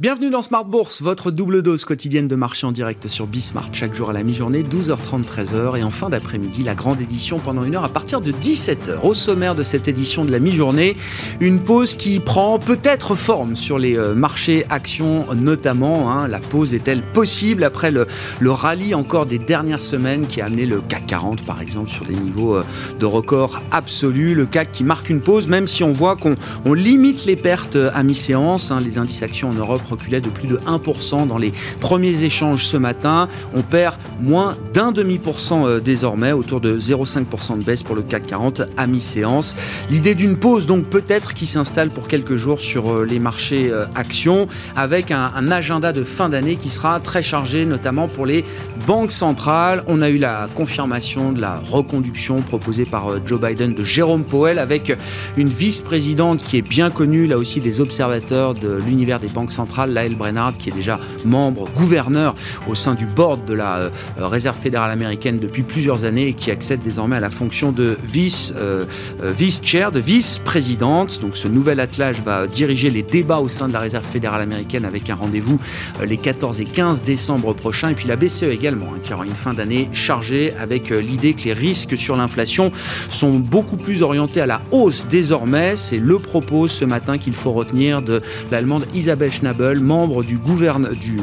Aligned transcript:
Bienvenue 0.00 0.30
dans 0.30 0.40
Smart 0.40 0.64
Bourse, 0.64 1.02
votre 1.02 1.30
double 1.30 1.60
dose 1.60 1.84
quotidienne 1.84 2.26
de 2.26 2.34
marché 2.34 2.66
en 2.66 2.72
direct 2.72 3.06
sur 3.06 3.26
Bismart, 3.26 3.68
chaque 3.74 3.94
jour 3.94 4.08
à 4.08 4.14
la 4.14 4.22
mi-journée, 4.22 4.62
12h30, 4.62 5.24
13h, 5.24 5.78
et 5.78 5.82
en 5.82 5.90
fin 5.90 6.08
d'après-midi, 6.08 6.62
la 6.62 6.74
grande 6.74 7.02
édition 7.02 7.38
pendant 7.38 7.64
une 7.64 7.76
heure 7.76 7.84
à 7.84 7.90
partir 7.90 8.22
de 8.22 8.32
17h. 8.32 9.02
Au 9.02 9.12
sommaire 9.12 9.54
de 9.54 9.62
cette 9.62 9.88
édition 9.88 10.24
de 10.24 10.30
la 10.30 10.38
mi-journée, 10.38 10.96
une 11.40 11.60
pause 11.60 11.94
qui 11.94 12.18
prend 12.18 12.58
peut-être 12.58 13.14
forme 13.14 13.56
sur 13.56 13.78
les 13.78 13.98
euh, 13.98 14.14
marchés 14.14 14.64
actions 14.70 15.26
notamment. 15.34 16.10
Hein. 16.10 16.28
La 16.28 16.38
pause 16.38 16.72
est-elle 16.72 17.02
possible 17.02 17.62
après 17.62 17.90
le, 17.90 18.06
rallye 18.42 18.94
encore 18.94 19.26
des 19.26 19.38
dernières 19.38 19.82
semaines 19.82 20.26
qui 20.26 20.40
a 20.40 20.46
amené 20.46 20.64
le 20.64 20.80
CAC 20.80 21.08
40 21.08 21.44
par 21.44 21.60
exemple 21.60 21.90
sur 21.90 22.06
des 22.06 22.14
niveaux 22.14 22.56
euh, 22.56 22.64
de 22.98 23.04
record 23.04 23.60
absolus, 23.70 24.34
le 24.34 24.46
CAC 24.46 24.72
qui 24.72 24.82
marque 24.82 25.10
une 25.10 25.20
pause, 25.20 25.46
même 25.46 25.68
si 25.68 25.84
on 25.84 25.92
voit 25.92 26.16
qu'on 26.16 26.36
limite 26.72 27.26
les 27.26 27.36
pertes 27.36 27.76
à 27.76 28.02
mi-séance, 28.02 28.70
hein. 28.70 28.80
les 28.80 28.96
indices 28.96 29.22
actions 29.22 29.50
en 29.50 29.52
Europe 29.52 29.82
reculait 29.90 30.20
de 30.20 30.28
plus 30.28 30.48
de 30.48 30.56
1% 30.58 31.26
dans 31.26 31.38
les 31.38 31.52
premiers 31.80 32.24
échanges 32.24 32.66
ce 32.66 32.76
matin. 32.76 33.28
On 33.54 33.62
perd 33.62 33.96
moins 34.20 34.56
d'un 34.72 34.92
demi 34.92 35.18
pour 35.18 35.40
cent 35.40 35.66
euh, 35.66 35.80
désormais, 35.80 36.32
autour 36.32 36.60
de 36.60 36.78
0,5% 36.78 37.58
de 37.58 37.64
baisse 37.64 37.82
pour 37.82 37.96
le 37.96 38.02
CAC 38.02 38.26
40 38.26 38.62
à 38.76 38.86
mi-séance. 38.86 39.56
L'idée 39.88 40.14
d'une 40.14 40.36
pause 40.36 40.66
donc 40.66 40.84
peut-être 40.86 41.34
qui 41.34 41.46
s'installe 41.46 41.90
pour 41.90 42.08
quelques 42.08 42.36
jours 42.36 42.60
sur 42.60 42.92
euh, 42.92 43.04
les 43.04 43.18
marchés 43.18 43.70
euh, 43.70 43.86
actions 43.94 44.48
avec 44.76 45.10
un, 45.10 45.30
agenda 45.50 45.92
de 45.92 46.04
fin 46.04 46.28
d'année 46.28 46.56
qui 46.56 46.70
sera 46.70 47.00
très 47.00 47.24
chargé 47.24 47.64
notamment 47.66 48.06
pour 48.06 48.24
les 48.24 48.44
banques 48.86 49.10
centrales. 49.10 49.82
On 49.88 50.00
a 50.00 50.08
eu 50.08 50.18
la 50.18 50.48
confirmation 50.54 51.32
de 51.32 51.40
la 51.40 51.60
reconduction 51.70 52.40
proposée 52.42 52.84
par 52.84 53.26
Joe 53.26 53.40
Biden 53.40 53.74
de 53.74 53.84
Jérôme 53.84 54.22
Powell 54.22 54.60
avec 54.60 54.92
une 55.36 55.48
vice-présidente 55.48 56.44
qui 56.44 56.56
est 56.58 56.62
bien 56.62 56.90
connue 56.90 57.26
là 57.26 57.36
aussi 57.36 57.58
des 57.58 57.80
observateurs 57.80 58.54
de 58.54 58.78
l'univers 58.86 59.18
des 59.18 59.28
banques 59.28 59.52
centrales 59.52 59.79
Lael 59.86 60.14
Brennard, 60.14 60.52
qui 60.54 60.70
est 60.70 60.72
déjà 60.72 60.98
membre, 61.24 61.68
gouverneur 61.76 62.34
au 62.68 62.74
sein 62.74 62.94
du 62.94 63.06
board 63.06 63.44
de 63.44 63.54
la 63.54 63.76
euh, 63.76 63.90
Réserve 64.18 64.56
fédérale 64.56 64.90
américaine 64.90 65.38
depuis 65.38 65.62
plusieurs 65.62 66.04
années 66.04 66.28
et 66.28 66.32
qui 66.34 66.50
accède 66.50 66.80
désormais 66.80 67.16
à 67.16 67.20
la 67.20 67.30
fonction 67.30 67.72
de 67.72 67.96
vice, 68.04 68.52
euh, 68.56 68.84
euh, 69.22 69.32
vice-chair, 69.36 69.92
de 69.92 70.00
vice-présidente. 70.00 71.20
Donc 71.20 71.36
ce 71.36 71.48
nouvel 71.48 71.80
attelage 71.80 72.20
va 72.24 72.46
diriger 72.46 72.90
les 72.90 73.02
débats 73.02 73.38
au 73.38 73.48
sein 73.48 73.68
de 73.68 73.72
la 73.72 73.80
Réserve 73.80 74.04
fédérale 74.04 74.42
américaine 74.42 74.84
avec 74.84 75.10
un 75.10 75.14
rendez-vous 75.14 75.58
les 76.04 76.16
14 76.16 76.60
et 76.60 76.64
15 76.64 77.02
décembre 77.02 77.54
prochains. 77.54 77.90
Et 77.90 77.94
puis 77.94 78.08
la 78.08 78.16
BCE 78.16 78.44
également, 78.44 78.92
hein, 78.94 78.98
qui 79.02 79.12
aura 79.12 79.24
une 79.24 79.34
fin 79.34 79.54
d'année 79.54 79.88
chargée 79.92 80.54
avec 80.60 80.90
l'idée 80.90 81.34
que 81.34 81.44
les 81.44 81.52
risques 81.52 81.96
sur 81.96 82.16
l'inflation 82.16 82.72
sont 83.08 83.38
beaucoup 83.38 83.76
plus 83.76 84.02
orientés 84.02 84.40
à 84.40 84.46
la 84.46 84.62
hausse 84.70 85.06
désormais. 85.08 85.76
C'est 85.76 85.98
le 85.98 86.18
propos 86.18 86.68
ce 86.68 86.84
matin 86.84 87.18
qu'il 87.18 87.34
faut 87.34 87.52
retenir 87.52 88.02
de 88.02 88.20
l'allemande 88.50 88.86
Isabelle 88.94 89.32
Schnabel 89.32 89.69
membre 89.78 90.24
du, 90.24 90.38
du, 90.38 91.16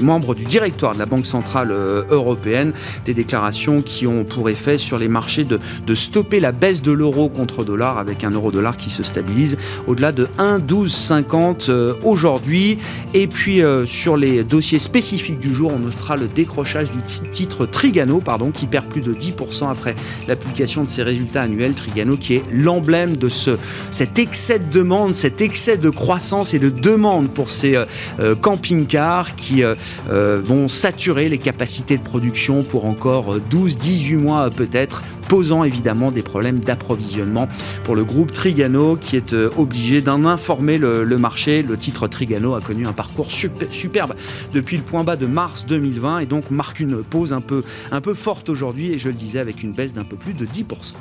membre 0.00 0.34
du 0.34 0.44
directoire 0.44 0.94
de 0.94 0.98
la 0.98 1.06
Banque 1.06 1.26
Centrale 1.26 1.70
euh, 1.70 2.02
Européenne, 2.10 2.72
des 3.04 3.14
déclarations 3.14 3.82
qui 3.82 4.06
ont 4.06 4.24
pour 4.24 4.48
effet 4.48 4.78
sur 4.78 4.98
les 4.98 5.08
marchés 5.08 5.44
de, 5.44 5.60
de 5.86 5.94
stopper 5.94 6.40
la 6.40 6.50
baisse 6.50 6.82
de 6.82 6.90
l'euro 6.90 7.28
contre 7.28 7.64
dollar 7.64 7.98
avec 7.98 8.24
un 8.24 8.30
euro-dollar 8.30 8.76
qui 8.76 8.90
se 8.90 9.02
stabilise 9.02 9.56
au-delà 9.86 10.12
de 10.12 10.26
1,1250 10.38 11.70
euh, 11.70 11.94
aujourd'hui. 12.02 12.78
Et 13.14 13.26
puis 13.26 13.62
euh, 13.62 13.86
sur 13.86 14.16
les 14.16 14.42
dossiers 14.42 14.78
spécifiques 14.78 15.38
du 15.38 15.52
jour, 15.52 15.72
on 15.74 15.78
notera 15.78 16.16
le 16.16 16.26
décrochage 16.26 16.90
du 16.90 16.98
titre 17.32 17.66
Trigano, 17.66 18.20
pardon, 18.20 18.50
qui 18.50 18.66
perd 18.66 18.86
plus 18.86 19.02
de 19.02 19.14
10% 19.14 19.70
après 19.70 19.94
l'application 20.26 20.84
de 20.84 20.88
ses 20.88 21.02
résultats 21.02 21.42
annuels. 21.42 21.74
Trigano 21.74 22.16
qui 22.16 22.34
est 22.34 22.44
l'emblème 22.50 23.16
de 23.16 23.28
ce, 23.28 23.58
cet 23.90 24.18
excès 24.18 24.58
de 24.58 24.70
demande, 24.70 25.14
cet 25.14 25.40
excès 25.40 25.76
de 25.76 25.90
croissance 25.90 26.54
et 26.54 26.58
de 26.58 26.70
demande 26.70 27.28
pour 27.30 27.50
ces 27.50 27.76
camping-cars 28.40 29.36
qui 29.36 29.62
euh, 29.62 29.74
euh, 30.10 30.40
vont 30.42 30.68
saturer 30.68 31.28
les 31.28 31.38
capacités 31.38 31.96
de 31.96 32.02
production 32.02 32.62
pour 32.62 32.84
encore 32.84 33.38
12-18 33.38 34.16
mois 34.16 34.50
peut-être 34.50 35.02
posant 35.28 35.64
évidemment 35.64 36.10
des 36.10 36.22
problèmes 36.22 36.60
d'approvisionnement 36.60 37.48
pour 37.84 37.94
le 37.94 38.04
groupe 38.04 38.32
Trigano 38.32 38.96
qui 38.96 39.16
est 39.16 39.32
obligé 39.32 40.02
d'en 40.02 40.26
informer 40.26 40.76
le, 40.76 41.04
marché. 41.16 41.62
Le 41.62 41.78
titre 41.78 42.06
Trigano 42.06 42.54
a 42.54 42.60
connu 42.60 42.86
un 42.86 42.92
parcours 42.92 43.30
superbe 43.30 44.14
depuis 44.52 44.76
le 44.76 44.82
point 44.82 45.04
bas 45.04 45.16
de 45.16 45.26
mars 45.26 45.64
2020 45.66 46.20
et 46.20 46.26
donc 46.26 46.50
marque 46.50 46.80
une 46.80 47.02
pause 47.02 47.32
un 47.32 47.40
peu, 47.40 47.62
un 47.90 48.00
peu 48.02 48.14
forte 48.14 48.50
aujourd'hui 48.50 48.92
et 48.92 48.98
je 48.98 49.08
le 49.08 49.14
disais 49.14 49.38
avec 49.38 49.62
une 49.62 49.72
baisse 49.72 49.94
d'un 49.94 50.04
peu 50.04 50.16
plus 50.16 50.34
de 50.34 50.44
10%. 50.44 50.92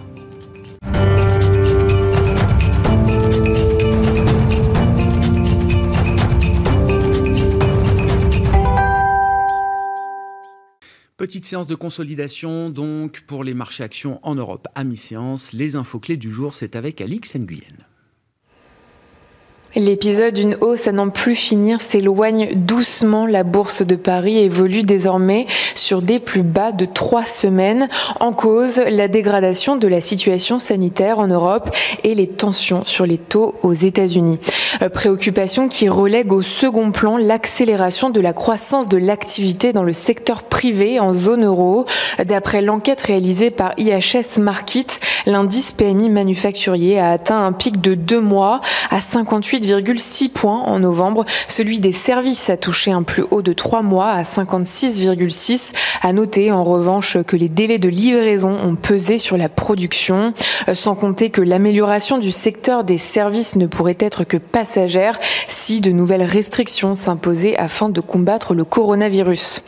Petite 11.21 11.45
séance 11.45 11.67
de 11.67 11.75
consolidation 11.75 12.71
donc 12.71 13.21
pour 13.27 13.43
les 13.43 13.53
marchés 13.53 13.83
actions 13.83 14.19
en 14.23 14.33
Europe 14.33 14.67
à 14.73 14.83
mi-séance. 14.83 15.53
Les 15.53 15.75
infos 15.75 15.99
clés 15.99 16.17
du 16.17 16.31
jour, 16.31 16.55
c'est 16.55 16.75
avec 16.75 16.99
Alix 16.99 17.35
Nguyen. 17.35 17.90
L'épisode 19.75 20.33
d'une 20.33 20.57
hausse 20.59 20.87
à 20.87 20.91
n'en 20.91 21.07
plus 21.07 21.33
finir 21.33 21.79
s'éloigne 21.79 22.49
doucement. 22.55 23.25
La 23.25 23.43
bourse 23.43 23.83
de 23.83 23.95
Paris 23.95 24.37
évolue 24.37 24.81
désormais 24.81 25.45
sur 25.75 26.01
des 26.01 26.19
plus 26.19 26.43
bas 26.43 26.73
de 26.73 26.83
trois 26.83 27.23
semaines. 27.25 27.87
En 28.19 28.33
cause, 28.33 28.81
la 28.89 29.07
dégradation 29.07 29.77
de 29.77 29.87
la 29.87 30.01
situation 30.01 30.59
sanitaire 30.59 31.19
en 31.19 31.27
Europe 31.27 31.69
et 32.03 32.15
les 32.15 32.27
tensions 32.27 32.83
sur 32.85 33.05
les 33.05 33.17
taux 33.17 33.55
aux 33.63 33.71
États-Unis. 33.71 34.39
Euh, 34.81 34.89
préoccupation 34.89 35.69
qui 35.69 35.87
relègue 35.87 36.33
au 36.33 36.41
second 36.41 36.91
plan 36.91 37.15
l'accélération 37.15 38.09
de 38.09 38.19
la 38.19 38.33
croissance 38.33 38.89
de 38.89 38.97
l'activité 38.97 39.71
dans 39.71 39.83
le 39.83 39.93
secteur 39.93 40.43
privé 40.43 40.99
en 40.99 41.13
zone 41.13 41.45
euro. 41.45 41.85
D'après 42.25 42.61
l'enquête 42.61 43.01
réalisée 43.01 43.51
par 43.51 43.71
IHS 43.77 44.39
Markit, 44.39 44.87
l'indice 45.25 45.71
PMI 45.71 46.09
manufacturier 46.09 46.99
a 46.99 47.11
atteint 47.11 47.45
un 47.45 47.53
pic 47.53 47.79
de 47.79 47.95
deux 47.95 48.19
mois 48.19 48.59
à 48.89 48.99
58 48.99 49.60
8,6 49.65 50.29
points 50.29 50.61
en 50.61 50.79
novembre. 50.79 51.25
Celui 51.47 51.79
des 51.79 51.91
services 51.91 52.49
a 52.49 52.57
touché 52.57 52.91
un 52.91 53.03
plus 53.03 53.25
haut 53.31 53.41
de 53.41 53.53
3 53.53 53.81
mois 53.81 54.09
à 54.09 54.23
56,6. 54.23 55.73
À 56.01 56.13
noter 56.13 56.51
en 56.51 56.63
revanche 56.63 57.17
que 57.23 57.35
les 57.35 57.49
délais 57.49 57.79
de 57.79 57.89
livraison 57.89 58.57
ont 58.63 58.75
pesé 58.75 59.17
sur 59.17 59.37
la 59.37 59.49
production, 59.49 60.33
euh, 60.67 60.75
sans 60.75 60.95
compter 60.95 61.29
que 61.29 61.41
l'amélioration 61.41 62.17
du 62.17 62.31
secteur 62.31 62.83
des 62.83 62.97
services 62.97 63.55
ne 63.55 63.67
pourrait 63.67 63.97
être 63.99 64.23
que 64.23 64.37
passagère 64.37 65.19
si 65.47 65.81
de 65.81 65.91
nouvelles 65.91 66.23
restrictions 66.23 66.95
s'imposaient 66.95 67.57
afin 67.57 67.89
de 67.89 68.01
combattre 68.01 68.53
le 68.53 68.63
coronavirus. 68.63 69.63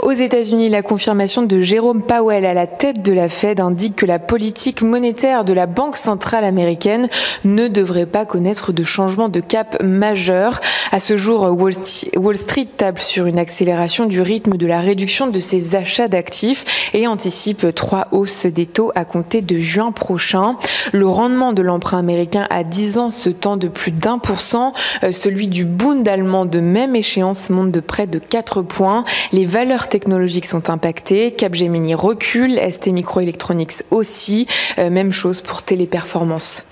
Aux 0.00 0.12
États-Unis, 0.12 0.68
la 0.68 0.82
confirmation 0.82 1.42
de 1.42 1.60
Jérôme 1.60 2.02
Powell 2.02 2.44
à 2.44 2.54
la 2.54 2.66
tête 2.66 3.02
de 3.02 3.12
la 3.12 3.28
Fed 3.28 3.60
indique 3.60 3.96
que 3.96 4.06
la 4.06 4.18
politique 4.18 4.82
monétaire 4.82 5.44
de 5.44 5.52
la 5.52 5.66
Banque 5.66 5.96
centrale 5.96 6.44
américaine 6.44 7.08
ne 7.44 7.68
devrait 7.68 8.06
pas 8.06 8.24
connaître 8.24 8.72
de 8.72 8.84
changement 8.84 9.28
de 9.28 9.35
de 9.36 9.40
cap 9.40 9.82
majeur. 9.82 10.60
À 10.92 10.98
ce 10.98 11.18
jour, 11.18 11.42
Wall 11.52 12.36
Street 12.36 12.68
table 12.74 12.98
sur 12.98 13.26
une 13.26 13.38
accélération 13.38 14.06
du 14.06 14.22
rythme 14.22 14.56
de 14.56 14.66
la 14.66 14.80
réduction 14.80 15.26
de 15.26 15.38
ses 15.40 15.74
achats 15.74 16.08
d'actifs 16.08 16.90
et 16.94 17.06
anticipe 17.06 17.74
trois 17.74 18.08
hausses 18.12 18.46
des 18.46 18.64
taux 18.64 18.92
à 18.94 19.04
compter 19.04 19.42
de 19.42 19.58
juin 19.58 19.92
prochain. 19.92 20.56
Le 20.92 21.06
rendement 21.06 21.52
de 21.52 21.60
l'emprunt 21.60 21.98
américain 21.98 22.46
à 22.48 22.64
10 22.64 22.98
ans 22.98 23.10
se 23.10 23.28
tend 23.28 23.58
de 23.58 23.68
plus 23.68 23.92
d'un 23.92 24.18
pour 24.18 24.40
cent. 24.40 24.72
Euh, 25.02 25.12
celui 25.12 25.48
du 25.48 25.66
Bund 25.66 26.08
allemand 26.08 26.46
de 26.46 26.60
même 26.60 26.96
échéance 26.96 27.50
monte 27.50 27.72
de 27.72 27.80
près 27.80 28.06
de 28.06 28.18
4 28.18 28.62
points. 28.62 29.04
Les 29.32 29.44
valeurs 29.44 29.88
technologiques 29.88 30.46
sont 30.46 30.70
impactées. 30.70 31.32
Capgemini 31.32 31.94
recule, 31.94 32.58
ST 32.70 32.86
Microelectronics 32.88 33.82
aussi. 33.90 34.46
Euh, 34.78 34.88
même 34.88 35.12
chose 35.12 35.42
pour 35.42 35.62
Téléperformance. 35.62 36.64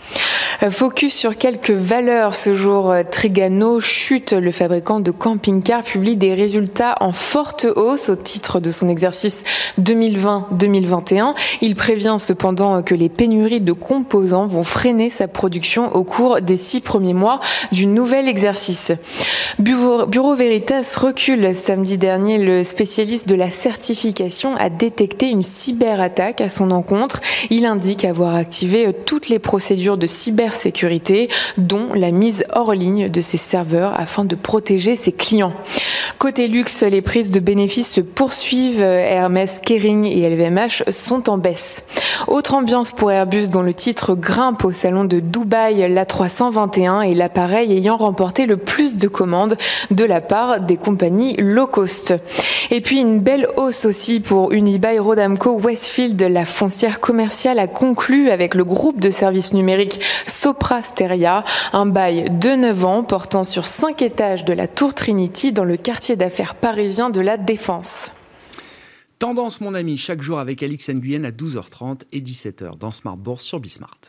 Euh, 0.62 0.70
focus 0.70 1.12
sur 1.14 1.36
quelques 1.36 1.70
valeurs 1.70 2.34
Euh, 2.54 3.02
Trigano 3.10 3.80
chute. 3.80 4.32
Le 4.32 4.50
fabricant 4.50 5.00
de 5.00 5.10
camping-car 5.10 5.82
publie 5.82 6.16
des 6.16 6.34
résultats 6.34 6.94
en 7.00 7.12
forte 7.12 7.66
hausse 7.76 8.08
au 8.08 8.16
titre 8.16 8.60
de 8.60 8.70
son 8.70 8.88
exercice 8.88 9.42
2020-2021. 9.80 11.34
Il 11.62 11.74
prévient 11.74 12.16
cependant 12.18 12.82
que 12.82 12.94
les 12.94 13.08
pénuries 13.08 13.60
de 13.60 13.72
composants 13.72 14.46
vont 14.46 14.62
freiner 14.62 15.10
sa 15.10 15.26
production 15.26 15.94
au 15.94 16.04
cours 16.04 16.40
des 16.40 16.56
six 16.56 16.80
premiers 16.80 17.14
mois 17.14 17.40
du 17.72 17.86
nouvel 17.86 18.28
exercice. 18.28 18.92
Bureau, 19.58 20.34
Veritas 20.34 20.94
recule 20.96 21.54
samedi 21.54 21.98
dernier. 21.98 22.38
Le 22.38 22.62
spécialiste 22.62 23.28
de 23.28 23.34
la 23.34 23.50
certification 23.50 24.56
a 24.56 24.70
détecté 24.70 25.28
une 25.28 25.42
cyberattaque 25.42 26.40
à 26.40 26.48
son 26.48 26.70
encontre. 26.70 27.20
Il 27.50 27.66
indique 27.66 28.04
avoir 28.04 28.34
activé 28.34 28.92
toutes 29.06 29.28
les 29.28 29.38
procédures 29.38 29.96
de 29.96 30.06
cybersécurité, 30.06 31.28
dont 31.58 31.88
la 31.94 32.10
mise 32.10 32.43
hors 32.52 32.72
ligne 32.72 33.08
de 33.08 33.20
ses 33.20 33.36
serveurs 33.36 33.98
afin 33.98 34.24
de 34.24 34.34
protéger 34.34 34.96
ses 34.96 35.12
clients. 35.12 35.54
Côté 36.18 36.48
luxe, 36.48 36.82
les 36.82 37.02
prises 37.02 37.30
de 37.30 37.40
bénéfices 37.40 37.92
se 37.92 38.00
poursuivent. 38.00 38.80
Hermès, 38.80 39.58
Kering 39.58 40.06
et 40.06 40.28
LVMH 40.28 40.90
sont 40.90 41.28
en 41.28 41.38
baisse. 41.38 41.84
Autre 42.28 42.54
ambiance 42.54 42.92
pour 42.92 43.10
Airbus 43.10 43.48
dont 43.48 43.62
le 43.62 43.74
titre 43.74 44.14
grimpe 44.14 44.64
au 44.64 44.72
salon 44.72 45.04
de 45.04 45.20
Dubaï, 45.20 45.86
l'A321 45.92 47.10
est 47.10 47.14
l'appareil 47.14 47.72
ayant 47.72 47.96
remporté 47.96 48.46
le 48.46 48.56
plus 48.56 48.98
de 48.98 49.08
commandes 49.08 49.56
de 49.90 50.04
la 50.04 50.20
part 50.20 50.60
des 50.60 50.76
compagnies 50.76 51.34
low 51.38 51.66
cost. 51.66 52.14
Et 52.70 52.80
puis 52.80 53.00
une 53.00 53.20
belle 53.20 53.48
hausse 53.56 53.84
aussi 53.84 54.20
pour 54.20 54.52
Unibail 54.52 54.98
Rodamco 54.98 55.58
Westfield. 55.58 56.20
La 56.22 56.44
foncière 56.44 57.00
commerciale 57.00 57.58
a 57.58 57.66
conclu 57.66 58.30
avec 58.30 58.54
le 58.54 58.64
groupe 58.64 59.00
de 59.00 59.10
services 59.10 59.52
numériques 59.52 60.00
Sopra 60.26 60.82
Steria 60.82 61.44
un 61.72 61.86
bail 61.86 62.30
de 62.34 62.48
9 62.48 62.84
ans 62.84 63.04
portant 63.04 63.44
sur 63.44 63.64
5 63.64 64.02
étages 64.02 64.44
de 64.44 64.52
la 64.52 64.66
Tour 64.66 64.92
Trinity 64.92 65.52
dans 65.52 65.64
le 65.64 65.76
quartier 65.76 66.16
d'affaires 66.16 66.56
parisien 66.56 67.08
de 67.10 67.20
la 67.20 67.36
Défense. 67.36 68.10
Tendance, 69.20 69.60
mon 69.60 69.74
ami, 69.74 69.96
chaque 69.96 70.20
jour 70.20 70.40
avec 70.40 70.62
Alix 70.62 70.90
Nguyen 70.90 71.24
à 71.24 71.30
12h30 71.30 72.02
et 72.12 72.20
17h 72.20 72.76
dans 72.78 72.90
Smart 72.90 73.16
Bourse 73.16 73.44
sur 73.44 73.60
Bismart. 73.60 74.00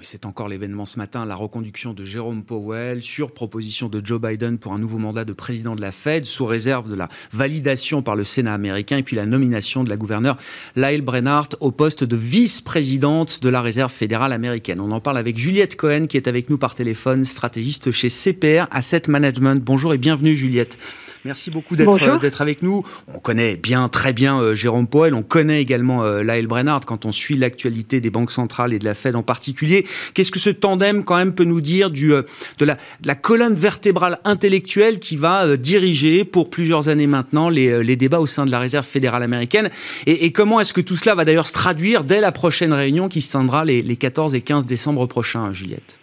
Et 0.00 0.04
c'est 0.04 0.26
encore 0.26 0.48
l'événement 0.48 0.86
ce 0.86 0.98
matin, 0.98 1.24
la 1.24 1.34
reconduction 1.34 1.92
de 1.92 2.04
Jérôme 2.04 2.44
Powell 2.44 3.02
sur 3.02 3.32
proposition 3.32 3.88
de 3.88 4.00
Joe 4.04 4.20
Biden 4.20 4.58
pour 4.58 4.72
un 4.72 4.78
nouveau 4.78 4.98
mandat 4.98 5.24
de 5.24 5.32
président 5.32 5.74
de 5.74 5.80
la 5.80 5.90
Fed, 5.90 6.24
sous 6.24 6.46
réserve 6.46 6.88
de 6.88 6.94
la 6.94 7.08
validation 7.32 8.02
par 8.02 8.14
le 8.14 8.24
Sénat 8.24 8.54
américain, 8.54 8.98
et 8.98 9.02
puis 9.02 9.16
la 9.16 9.26
nomination 9.26 9.82
de 9.82 9.90
la 9.90 9.96
gouverneure 9.96 10.36
Lyle 10.76 11.02
Brennart 11.02 11.48
au 11.60 11.72
poste 11.72 12.04
de 12.04 12.16
vice-présidente 12.16 13.42
de 13.42 13.48
la 13.48 13.62
Réserve 13.62 13.92
fédérale 13.92 14.32
américaine. 14.32 14.80
On 14.80 14.92
en 14.92 15.00
parle 15.00 15.18
avec 15.18 15.38
Juliette 15.38 15.76
Cohen, 15.76 16.06
qui 16.06 16.16
est 16.16 16.28
avec 16.28 16.50
nous 16.50 16.58
par 16.58 16.74
téléphone, 16.74 17.24
stratégiste 17.24 17.90
chez 17.90 18.10
CPR 18.10 18.66
Asset 18.70 19.02
Management. 19.08 19.60
Bonjour 19.62 19.92
et 19.92 19.98
bienvenue 19.98 20.36
Juliette. 20.36 20.78
Merci 21.24 21.50
beaucoup 21.50 21.76
d'être 21.76 22.18
d'être 22.18 22.40
avec 22.40 22.62
nous. 22.62 22.82
On 23.14 23.18
connaît 23.18 23.56
bien, 23.56 23.88
très 23.88 24.12
bien 24.12 24.40
euh, 24.40 24.54
Jérôme 24.54 24.86
Powell. 24.86 25.14
On 25.14 25.22
connaît 25.22 25.60
également 25.60 26.02
euh, 26.02 26.22
Lyle 26.22 26.46
Brennard 26.46 26.80
quand 26.86 27.04
on 27.04 27.12
suit 27.12 27.36
l'actualité 27.36 28.00
des 28.00 28.10
banques 28.10 28.32
centrales 28.32 28.72
et 28.72 28.78
de 28.78 28.84
la 28.84 28.94
Fed 28.94 29.16
en 29.16 29.22
particulier. 29.22 29.79
Qu'est-ce 30.14 30.30
que 30.30 30.38
ce 30.38 30.50
tandem 30.50 31.04
quand 31.04 31.16
même 31.16 31.34
peut 31.34 31.44
nous 31.44 31.60
dire 31.60 31.90
du, 31.90 32.12
euh, 32.12 32.22
de, 32.58 32.64
la, 32.64 32.76
la 33.04 33.14
colonne 33.14 33.54
vertébrale 33.54 34.18
intellectuelle 34.24 34.98
qui 34.98 35.16
va 35.16 35.44
euh, 35.44 35.56
diriger 35.56 36.24
pour 36.24 36.50
plusieurs 36.50 36.88
années 36.88 37.06
maintenant 37.06 37.48
les, 37.48 37.68
euh, 37.68 37.78
les, 37.80 37.96
débats 37.96 38.20
au 38.20 38.26
sein 38.26 38.46
de 38.46 38.50
la 38.50 38.58
Réserve 38.58 38.86
fédérale 38.86 39.22
américaine? 39.22 39.70
Et, 40.06 40.24
et 40.24 40.32
comment 40.32 40.60
est-ce 40.60 40.72
que 40.72 40.80
tout 40.80 40.96
cela 40.96 41.14
va 41.14 41.24
d'ailleurs 41.24 41.46
se 41.46 41.52
traduire 41.52 42.04
dès 42.04 42.20
la 42.20 42.32
prochaine 42.32 42.72
réunion 42.72 43.08
qui 43.08 43.20
se 43.20 43.30
tiendra 43.30 43.64
les, 43.64 43.82
les 43.82 43.96
14 43.96 44.34
et 44.34 44.40
15 44.40 44.66
décembre 44.66 45.06
prochains, 45.06 45.52
Juliette? 45.52 45.99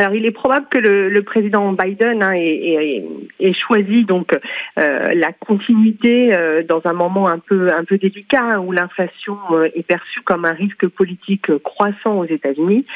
Alors, 0.00 0.14
il 0.14 0.24
est 0.24 0.30
probable 0.30 0.66
que 0.70 0.78
le, 0.78 1.10
le 1.10 1.22
président 1.22 1.74
Biden 1.74 2.22
hein, 2.22 2.32
ait, 2.32 3.04
ait, 3.38 3.52
choisi 3.52 4.04
donc 4.04 4.32
euh, 4.78 5.12
la 5.12 5.30
continuité 5.32 6.34
euh, 6.34 6.62
dans 6.62 6.80
un 6.86 6.94
moment 6.94 7.28
un 7.28 7.38
peu 7.38 7.70
un 7.70 7.84
peu 7.84 7.98
délicat 7.98 8.42
hein, 8.42 8.58
où 8.60 8.72
l'inflation 8.72 9.36
euh, 9.50 9.68
est 9.74 9.82
perçue 9.82 10.22
comme 10.22 10.46
un 10.46 10.54
risque 10.54 10.88
politique 10.88 11.54
croissant 11.58 12.20
aux 12.20 12.24
États-Unis, 12.24 12.86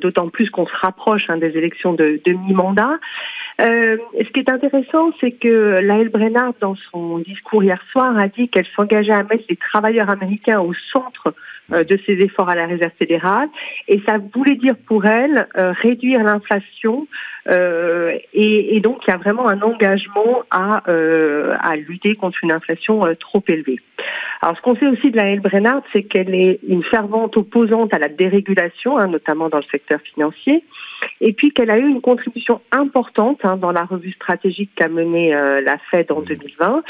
d'autant 0.00 0.30
plus 0.30 0.48
qu'on 0.48 0.66
se 0.66 0.76
rapproche 0.80 1.28
hein, 1.28 1.36
des 1.36 1.54
élections 1.54 1.92
de, 1.92 2.18
de 2.24 2.32
mi-mandat. 2.32 2.98
ce 3.60 4.32
qui 4.32 4.40
est 4.40 4.50
intéressant, 4.50 5.12
c'est 5.20 5.32
que 5.32 5.80
Laëlle 5.82 6.08
Brennard, 6.08 6.54
dans 6.60 6.76
son 6.90 7.18
discours 7.18 7.62
hier 7.62 7.82
soir, 7.92 8.16
a 8.18 8.28
dit 8.28 8.48
qu'elle 8.48 8.66
s'engageait 8.74 9.12
à 9.12 9.22
mettre 9.22 9.44
les 9.50 9.56
travailleurs 9.56 10.08
américains 10.08 10.60
au 10.60 10.72
centre 10.92 11.28
euh, 11.28 11.32
de 11.70 11.98
ses 12.06 12.12
efforts 12.14 12.48
à 12.48 12.54
la 12.54 12.66
Réserve 12.66 12.92
fédérale. 12.98 13.48
Et 13.88 14.00
ça 14.06 14.16
voulait 14.34 14.56
dire 14.56 14.74
pour 14.86 15.04
elle 15.06 15.48
euh, 15.56 15.72
réduire 15.82 16.22
l'inflation. 16.22 17.06
Euh, 17.50 18.16
et, 18.32 18.76
et, 18.76 18.80
donc, 18.80 18.98
il 19.06 19.10
y 19.10 19.14
a 19.14 19.16
vraiment 19.16 19.48
un 19.48 19.60
engagement 19.62 20.42
à, 20.50 20.82
à 20.86 21.76
lutter 21.76 22.14
contre 22.14 22.38
une 22.42 22.52
inflation 22.52 23.02
trop 23.20 23.42
élevée. 23.48 23.80
Alors, 24.42 24.56
ce 24.56 24.62
qu'on 24.62 24.76
sait 24.76 24.86
aussi 24.86 25.10
de 25.10 25.16
la 25.16 25.28
L. 25.30 25.40
Brennard, 25.40 25.82
c'est 25.92 26.02
qu'elle 26.02 26.34
est 26.34 26.60
une 26.66 26.84
fervente 26.84 27.36
opposante 27.36 27.92
à 27.94 27.98
la 27.98 28.08
dérégulation, 28.08 28.98
hein, 28.98 29.08
notamment 29.08 29.48
dans 29.48 29.58
le 29.58 29.64
secteur 29.70 30.00
financier, 30.00 30.62
et 31.20 31.32
puis 31.32 31.50
qu'elle 31.50 31.70
a 31.70 31.78
eu 31.78 31.88
une 31.88 32.00
contribution 32.00 32.60
importante 32.70 33.40
hein, 33.44 33.56
dans 33.56 33.72
la 33.72 33.84
revue 33.84 34.12
stratégique 34.12 34.70
qu'a 34.76 34.88
menée 34.88 35.32
la 35.32 35.78
Fed 35.90 36.12
en 36.12 36.20
2020, 36.20 36.82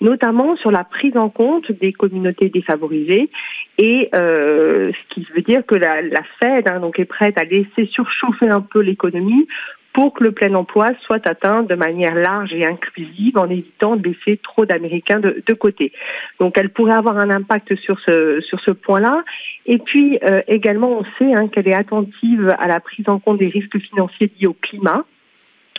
notamment 0.00 0.56
sur 0.56 0.70
la 0.70 0.84
prise 0.84 1.16
en 1.16 1.28
compte 1.28 1.70
des 1.72 1.92
communautés 1.92 2.48
défavorisées 2.48 3.30
et 3.78 4.08
euh, 4.14 4.23
ce 4.28 5.14
qui 5.14 5.26
veut 5.34 5.42
dire 5.42 5.64
que 5.66 5.74
la, 5.74 6.22
Fed 6.40 6.68
hein, 6.68 6.80
donc 6.80 6.98
est 6.98 7.04
prête 7.04 7.38
à 7.38 7.44
laisser 7.44 7.86
surchauffer 7.92 8.48
un 8.48 8.60
peu 8.60 8.80
l'économie 8.80 9.46
pour 9.94 10.12
que 10.12 10.24
le 10.24 10.32
plein 10.32 10.52
emploi 10.54 10.88
soit 11.02 11.26
atteint 11.26 11.62
de 11.62 11.74
manière 11.76 12.16
large 12.16 12.52
et 12.52 12.66
inclusive 12.66 13.38
en 13.38 13.48
évitant 13.48 13.94
de 13.94 14.08
laisser 14.08 14.38
trop 14.42 14.66
d'Américains 14.66 15.20
de, 15.20 15.42
de, 15.46 15.54
côté. 15.54 15.92
Donc 16.40 16.58
elle 16.58 16.70
pourrait 16.70 16.94
avoir 16.94 17.16
un 17.16 17.30
impact 17.30 17.76
sur 17.76 17.98
ce, 18.00 18.40
sur 18.40 18.60
ce 18.60 18.72
point-là. 18.72 19.22
Et 19.66 19.78
puis 19.78 20.18
euh, 20.24 20.42
également, 20.48 20.98
on 20.98 21.04
sait 21.18 21.32
hein, 21.32 21.46
qu'elle 21.46 21.68
est 21.68 21.74
attentive 21.74 22.54
à 22.58 22.66
la 22.66 22.80
prise 22.80 23.08
en 23.08 23.20
compte 23.20 23.38
des 23.38 23.48
risques 23.48 23.78
financiers 23.78 24.30
liés 24.38 24.48
au 24.48 24.54
climat 24.54 25.04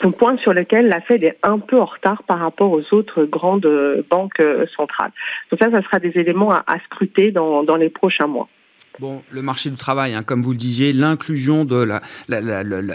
un 0.02 0.12
point 0.12 0.38
sur 0.38 0.54
lequel 0.54 0.88
la 0.88 1.02
Fed 1.02 1.24
est 1.24 1.38
un 1.44 1.60
peu 1.60 1.80
en 1.80 1.86
retard 1.86 2.24
par 2.24 2.40
rapport 2.40 2.72
aux 2.72 2.94
autres 2.94 3.24
grandes 3.24 4.04
banques 4.10 4.44
centrales. 4.76 5.12
Donc 5.50 5.60
ça, 5.62 5.72
ça 5.72 5.82
sera 5.82 6.00
des 6.00 6.12
éléments 6.20 6.52
à, 6.52 6.64
à 6.68 6.80
scruter 6.86 7.32
dans, 7.32 7.64
dans 7.64 7.78
les 7.78 7.90
prochains 7.90 8.28
mois. 8.28 8.50
Bon, 9.00 9.22
le 9.30 9.42
marché 9.42 9.70
du 9.70 9.76
travail, 9.76 10.14
hein, 10.14 10.24
comme 10.24 10.42
vous 10.42 10.52
le 10.52 10.58
disiez, 10.58 10.94
l'inclusion 10.94 11.66
de 11.66 11.86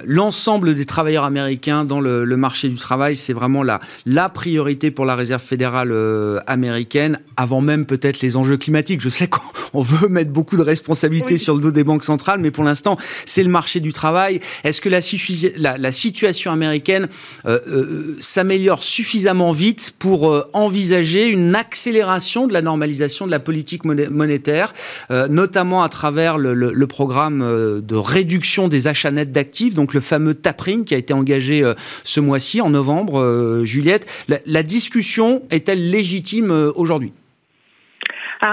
l'ensemble 0.06 0.67
la, 0.67 0.73
la, 0.73 0.79
des 0.79 0.87
travailleurs 0.87 1.25
américains 1.25 1.85
dans 1.85 2.00
le, 2.00 2.25
le 2.25 2.37
marché 2.38 2.70
du 2.70 2.76
travail, 2.76 3.17
c'est 3.17 3.35
vraiment 3.35 3.62
la, 3.62 3.81
la 4.06 4.31
priorité 4.31 4.91
pour 4.91 5.05
la 5.05 5.14
Réserve 5.14 5.43
fédérale 5.43 5.93
euh, 5.93 6.38
américaine, 6.47 7.20
avant 7.37 7.61
même 7.61 7.85
peut-être 7.85 8.23
les 8.23 8.37
enjeux 8.37 8.56
climatiques. 8.56 9.02
Je 9.02 9.11
sais 9.11 9.29
qu'on 9.29 9.82
veut 9.82 10.08
mettre 10.08 10.31
beaucoup 10.31 10.56
de 10.56 10.62
responsabilités 10.62 11.35
oui. 11.35 11.38
sur 11.38 11.55
le 11.55 11.61
dos 11.61 11.70
des 11.70 11.85
banques 11.85 12.05
centrales, 12.05 12.41
mais 12.41 12.50
pour 12.50 12.64
l'instant, 12.64 12.97
c'est 13.26 13.43
le 13.43 13.50
marché 13.50 13.81
du 13.81 13.93
travail. 13.93 14.41
Est-ce 14.64 14.81
que 14.81 14.88
la, 14.88 15.76
la, 15.76 15.93
situation 15.93 16.50
américaine 16.50 17.08
euh, 17.44 17.58
euh, 17.69 18.17
s'améliore 18.20 18.82
suffisamment 18.82 19.52
vite 19.52 19.93
pour 19.99 20.31
euh, 20.31 20.49
envisager 20.55 21.29
une 21.29 21.55
accélération 21.55 22.47
de 22.47 22.55
la 22.55 22.62
normalisation 22.62 23.26
de 23.26 23.31
la 23.31 23.41
politique 23.41 23.85
monétaire, 23.85 24.73
euh, 25.11 25.29
notamment 25.29 25.82
à 25.82 25.89
travers 25.90 26.38
le, 26.38 26.87
programme 26.87 27.42
euh, 27.42 27.81
de 27.81 27.94
réduction 27.94 28.69
des 28.69 28.87
achats 28.87 29.10
nets 29.10 29.31
d'actifs, 29.31 29.75
donc 29.75 29.94
le 29.94 30.00
fameux 30.00 30.34
tapering 30.34 30.84
qui 30.84 30.94
a 30.94 30.98
été 30.98 31.12
engagé 31.12 31.62
euh, 31.62 31.75
ce 32.04 32.20
mois-ci, 32.20 32.61
en 32.61 32.70
novembre, 32.70 33.20
euh, 33.20 33.64
Juliette. 33.64 34.06
La 34.47 34.62
discussion 34.62 35.42
est-elle 35.50 35.90
légitime 35.90 36.50
aujourd'hui? 36.75 37.12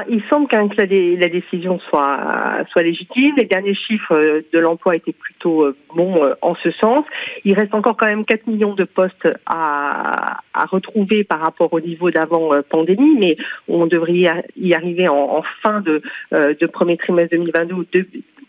Il 0.09 0.21
semble 0.29 0.47
quand 0.49 0.57
même 0.57 0.69
que 0.69 0.81
la, 0.81 0.85
la, 1.19 1.29
décision 1.29 1.79
soit, 1.89 2.65
soit 2.71 2.83
légitime. 2.83 3.35
Les 3.37 3.45
derniers 3.45 3.75
chiffres 3.75 4.43
de 4.51 4.59
l'emploi 4.59 4.95
étaient 4.95 5.13
plutôt 5.13 5.67
bons 5.95 6.33
en 6.41 6.55
ce 6.55 6.71
sens. 6.71 7.05
Il 7.45 7.53
reste 7.53 7.73
encore 7.73 7.97
quand 7.97 8.07
même 8.07 8.25
4 8.25 8.47
millions 8.47 8.73
de 8.73 8.83
postes 8.83 9.27
à, 9.45 10.39
à 10.53 10.65
retrouver 10.65 11.23
par 11.23 11.39
rapport 11.39 11.71
au 11.73 11.79
niveau 11.79 12.11
d'avant 12.11 12.51
pandémie, 12.69 13.17
mais 13.17 13.37
on 13.67 13.87
devrait 13.87 14.25
y 14.57 14.73
arriver 14.73 15.07
en, 15.07 15.43
fin 15.63 15.81
de, 15.81 16.01
de 16.31 16.65
premier 16.67 16.97
trimestre 16.97 17.35
2022 17.35 17.75
ou 17.75 17.83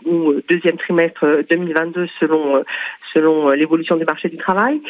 ou 0.09 0.35
deuxième 0.49 0.76
trimestre 0.78 1.45
2022 1.50 2.07
selon 2.21 2.62
selon 3.15 3.50
l'évolution 3.50 3.97
du 3.97 4.05
marché 4.05 4.29
du 4.29 4.37
travail. 4.37 4.81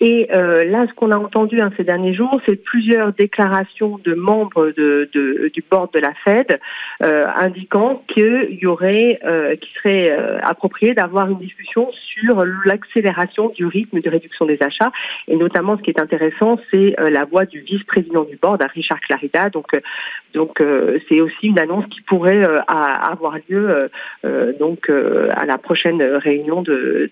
Et 0.00 0.28
euh, 0.34 0.64
là, 0.64 0.86
ce 0.88 0.94
qu'on 0.94 1.10
a 1.10 1.16
entendu 1.16 1.60
hein, 1.60 1.70
ces 1.76 1.84
derniers 1.84 2.14
jours, 2.14 2.40
c'est 2.44 2.56
plusieurs 2.56 3.12
déclarations 3.12 3.98
de 4.04 4.14
membres 4.14 4.72
de, 4.76 5.08
de, 5.12 5.50
du 5.52 5.64
board 5.70 5.92
de 5.94 6.00
la 6.00 6.12
Fed 6.24 6.58
euh, 7.02 7.24
indiquant 7.36 8.02
qu'il 8.08 8.58
y 8.60 8.66
aurait, 8.66 9.18
euh, 9.24 9.56
qu'il 9.56 9.70
serait 9.76 10.10
euh, 10.10 10.38
approprié 10.42 10.94
d'avoir 10.94 11.30
une 11.30 11.38
discussion 11.38 11.90
sur 11.92 12.44
l'accélération 12.64 13.48
du 13.50 13.66
rythme 13.66 14.00
de 14.00 14.10
réduction 14.10 14.44
des 14.46 14.58
achats. 14.62 14.92
Et 15.28 15.36
notamment, 15.36 15.76
ce 15.76 15.82
qui 15.82 15.90
est 15.90 16.00
intéressant, 16.00 16.58
c'est 16.70 16.98
euh, 17.00 17.10
la 17.10 17.24
voix 17.24 17.46
du 17.46 17.60
vice-président 17.60 18.24
du 18.24 18.36
board, 18.36 18.62
Richard 18.74 19.00
Clarida. 19.00 19.50
Donc, 19.50 19.66
euh, 19.74 19.80
donc 20.34 20.62
c'est 21.08 21.20
aussi 21.20 21.46
une 21.46 21.58
annonce 21.58 21.86
qui 21.86 22.02
pourrait 22.02 22.42
avoir 22.68 23.38
lieu 23.48 23.88
donc 24.60 24.90
à 24.90 25.46
la 25.46 25.56
prochaine 25.56 26.02
réunion 26.02 26.60
de 26.60 27.10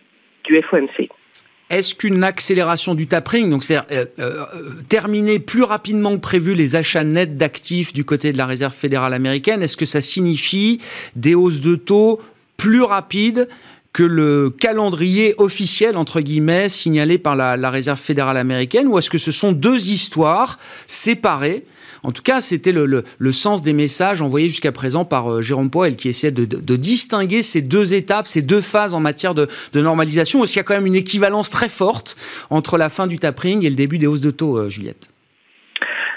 Est-ce 1.70 1.94
qu'une 1.94 2.22
accélération 2.22 2.94
du 2.94 3.06
tapering, 3.06 3.50
donc 3.50 3.64
c'est 3.64 3.76
euh, 3.76 4.04
euh, 4.18 4.44
terminer 4.88 5.38
plus 5.38 5.62
rapidement 5.62 6.12
que 6.12 6.20
prévu 6.20 6.54
les 6.54 6.76
achats 6.76 7.04
nets 7.04 7.36
d'actifs 7.36 7.92
du 7.92 8.04
côté 8.04 8.32
de 8.32 8.38
la 8.38 8.46
Réserve 8.46 8.74
fédérale 8.74 9.14
américaine, 9.14 9.62
est-ce 9.62 9.76
que 9.76 9.86
ça 9.86 10.00
signifie 10.00 10.80
des 11.16 11.34
hausses 11.34 11.60
de 11.60 11.74
taux 11.74 12.20
plus 12.56 12.82
rapides 12.82 13.48
que 13.94 14.02
le 14.02 14.50
calendrier 14.50 15.34
officiel, 15.38 15.96
entre 15.96 16.20
guillemets, 16.20 16.68
signalé 16.68 17.16
par 17.16 17.36
la 17.36 17.70
Réserve 17.70 18.00
fédérale 18.00 18.36
américaine, 18.36 18.88
ou 18.88 18.98
est-ce 18.98 19.08
que 19.08 19.18
ce 19.18 19.32
sont 19.32 19.52
deux 19.52 19.90
histoires 19.90 20.58
séparées 20.88 21.64
en 22.04 22.12
tout 22.12 22.22
cas, 22.22 22.42
c'était 22.42 22.72
le, 22.72 23.32
sens 23.32 23.62
des 23.62 23.72
messages 23.72 24.20
envoyés 24.20 24.48
jusqu'à 24.48 24.72
présent 24.72 25.06
par 25.06 25.32
euh, 25.32 25.42
Jérôme 25.42 25.70
Poel, 25.70 25.96
qui 25.96 26.08
essayait 26.08 26.30
de, 26.30 26.76
distinguer 26.76 27.42
ces 27.42 27.62
deux 27.62 27.94
étapes, 27.94 28.26
ces 28.26 28.42
deux 28.42 28.60
phases 28.60 28.92
en 28.92 29.00
matière 29.00 29.34
de, 29.34 29.48
normalisation. 29.74 30.44
Est-ce 30.44 30.52
qu'il 30.52 30.60
y 30.60 30.60
a 30.60 30.64
quand 30.64 30.74
même 30.74 30.86
une 30.86 30.94
équivalence 30.94 31.48
très 31.48 31.68
forte 31.68 32.16
entre 32.50 32.76
la 32.76 32.90
fin 32.90 33.06
du 33.06 33.18
tapering 33.18 33.64
et 33.64 33.70
le 33.70 33.76
début 33.76 33.98
des 33.98 34.06
hausses 34.06 34.20
de 34.20 34.30
taux, 34.30 34.58
euh, 34.58 34.68
Juliette 34.68 35.08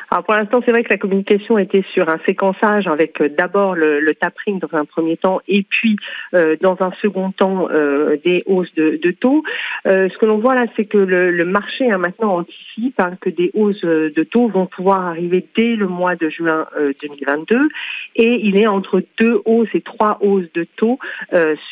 alors 0.09 0.23
pour 0.23 0.35
l'instant, 0.35 0.61
c'est 0.65 0.71
vrai 0.71 0.83
que 0.83 0.89
la 0.89 0.97
communication 0.97 1.57
était 1.57 1.83
sur 1.93 2.07
un 2.07 2.17
séquençage 2.25 2.87
avec 2.87 3.19
euh, 3.19 3.29
d'abord 3.29 3.75
le, 3.75 3.99
le, 3.99 4.15
tapering 4.15 4.59
dans 4.59 4.77
un 4.77 4.85
premier 4.85 5.17
temps 5.17 5.41
et 5.47 5.63
puis 5.63 5.97
euh, 6.33 6.55
dans 6.61 6.77
un 6.79 6.91
second 7.01 7.31
temps 7.31 7.67
euh, 7.69 8.15
des 8.23 8.43
hausses 8.45 8.73
de, 8.75 8.99
de 9.03 9.11
taux. 9.11 9.43
Euh, 9.85 10.07
ce 10.09 10.17
que 10.17 10.25
l'on 10.25 10.37
voit 10.37 10.55
là, 10.55 10.65
c'est 10.77 10.85
que 10.85 10.97
le, 10.97 11.31
le, 11.31 11.45
marché 11.45 11.91
a 11.91 11.97
maintenant 11.97 12.37
anticipe 12.37 12.99
hein, 12.99 13.17
que 13.19 13.29
des 13.29 13.51
hausses 13.53 13.81
de 13.81 14.23
taux 14.23 14.47
vont 14.47 14.65
pouvoir 14.65 15.05
arriver 15.05 15.45
dès 15.57 15.75
le 15.75 15.87
mois 15.87 16.15
de 16.15 16.29
juin 16.29 16.65
2022 17.01 17.67
et 18.15 18.39
il 18.43 18.59
est 18.59 18.67
entre 18.67 19.01
deux 19.19 19.41
hausses 19.45 19.73
et 19.73 19.81
trois 19.81 20.19
hausses 20.21 20.51
de 20.53 20.65
taux 20.77 20.99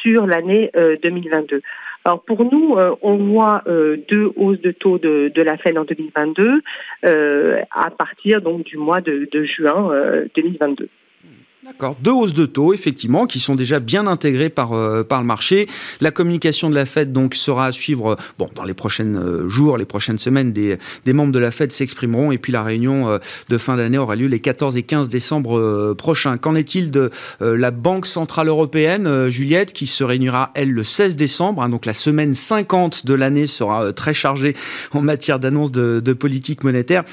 sur 0.01 0.25
l'année 0.27 0.71
2022. 1.03 1.61
Alors 2.05 2.21
pour 2.21 2.45
nous, 2.45 2.75
euh, 2.77 2.95
on 3.01 3.17
voit 3.17 3.63
euh, 3.65 3.97
deux 4.09 4.31
hausses 4.35 4.61
de 4.61 4.71
taux 4.71 4.99
de, 4.99 5.31
de 5.33 5.41
la 5.41 5.57
Fed 5.57 5.75
en 5.75 5.85
2022 5.85 6.61
euh, 7.03 7.61
à 7.71 7.89
partir 7.89 8.41
donc 8.41 8.63
du 8.63 8.77
mois 8.77 9.01
de, 9.01 9.27
de 9.31 9.43
juin 9.43 9.91
2022. 10.35 10.87
D'accord. 11.65 11.97
Deux 11.99 12.11
hausses 12.11 12.33
de 12.33 12.45
taux, 12.45 12.75
effectivement, 12.75 13.25
qui 13.25 13.39
sont 13.39 13.55
déjà 13.55 13.79
bien 13.79 14.05
intégrées 14.05 14.51
par, 14.51 14.73
euh, 14.73 15.03
par 15.03 15.19
le 15.19 15.25
marché. 15.25 15.67
La 15.99 16.11
communication 16.11 16.69
de 16.69 16.75
la 16.75 16.85
Fed, 16.85 17.11
donc, 17.11 17.33
sera 17.33 17.65
à 17.65 17.71
suivre, 17.71 18.11
euh, 18.11 18.15
bon, 18.37 18.51
dans 18.53 18.65
les 18.65 18.75
prochains 18.75 19.15
euh, 19.15 19.49
jours, 19.49 19.75
les 19.77 19.85
prochaines 19.85 20.19
semaines, 20.19 20.53
des, 20.53 20.77
des 21.05 21.13
membres 21.13 21.31
de 21.31 21.39
la 21.39 21.49
Fed 21.49 21.71
s'exprimeront. 21.71 22.31
Et 22.31 22.37
puis, 22.37 22.51
la 22.51 22.61
réunion 22.61 23.19
de 23.49 23.57
fin 23.57 23.77
d'année 23.77 23.97
aura 23.97 24.15
lieu 24.15 24.27
les 24.27 24.39
14 24.39 24.77
et 24.77 24.83
15 24.83 25.09
décembre 25.09 25.95
prochains. 25.95 26.37
Qu'en 26.37 26.53
est-il 26.53 26.91
de 26.91 27.09
la 27.39 27.71
Banque 27.71 28.05
Centrale 28.05 28.47
Européenne, 28.47 29.29
Juliette, 29.29 29.73
qui 29.73 29.87
se 29.87 30.03
réunira, 30.03 30.51
elle, 30.53 30.71
le 30.71 30.83
16 30.83 31.15
décembre. 31.15 31.63
Hein, 31.63 31.69
donc, 31.69 31.87
la 31.87 31.93
semaine 31.93 32.35
50 32.35 33.07
de 33.07 33.13
l'année 33.15 33.47
sera 33.47 33.91
très 33.91 34.13
chargée 34.13 34.55
en 34.91 35.01
matière 35.01 35.39
d'annonce 35.39 35.71
de, 35.71 35.99
de 35.99 36.13
politique 36.13 36.63
monétaire? 36.63 37.03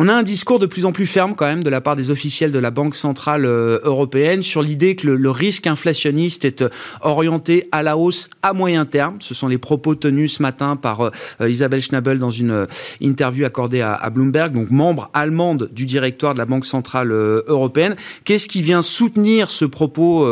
On 0.00 0.06
a 0.06 0.14
un 0.14 0.22
discours 0.22 0.60
de 0.60 0.66
plus 0.66 0.84
en 0.84 0.92
plus 0.92 1.06
ferme 1.06 1.34
quand 1.34 1.44
même 1.44 1.64
de 1.64 1.70
la 1.70 1.80
part 1.80 1.96
des 1.96 2.10
officiels 2.10 2.52
de 2.52 2.58
la 2.60 2.70
Banque 2.70 2.94
centrale 2.94 3.44
euh, 3.44 3.80
européenne 3.82 4.44
sur 4.44 4.62
l'idée 4.62 4.94
que 4.94 5.08
le, 5.08 5.30
risque 5.30 5.66
inflationniste 5.66 6.44
est 6.44 6.62
euh, 6.62 6.68
orienté 7.00 7.68
à 7.72 7.82
la 7.82 7.98
hausse 7.98 8.30
à 8.44 8.52
moyen 8.52 8.84
terme. 8.84 9.16
Ce 9.18 9.34
sont 9.34 9.48
les 9.48 9.58
propos 9.58 9.96
tenus 9.96 10.34
ce 10.34 10.42
matin 10.42 10.76
par 10.76 11.00
euh, 11.00 11.50
Isabelle 11.50 11.82
Schnabel 11.82 12.18
dans 12.18 12.30
une 12.30 12.68
interview 13.00 13.44
accordée 13.44 13.80
à, 13.80 14.08
Bloomberg, 14.10 14.52
donc 14.52 14.70
membre 14.70 15.10
allemande 15.14 15.68
du 15.72 15.84
directoire 15.84 16.32
de 16.32 16.38
la 16.38 16.46
Banque 16.46 16.66
centrale 16.66 17.10
européenne. 17.10 17.96
Qu'est-ce 18.24 18.46
qui 18.46 18.62
vient 18.62 18.82
soutenir 18.82 19.50
ce 19.50 19.64
propos, 19.64 20.26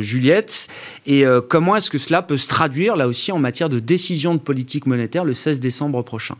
Juliette, 0.00 0.68
et 1.06 1.24
comment 1.48 1.76
est-ce 1.76 1.90
que 1.90 1.98
cela 1.98 2.22
peut 2.22 2.38
se 2.38 2.48
traduire 2.48 2.96
là 2.96 3.08
aussi 3.08 3.32
en 3.32 3.38
matière 3.38 3.68
de 3.68 3.78
décision 3.78 4.34
de 4.34 4.40
politique 4.40 4.86
monétaire 4.86 5.24
le 5.24 5.34
16 5.34 5.60
décembre 5.60 6.02
prochain? 6.02 6.36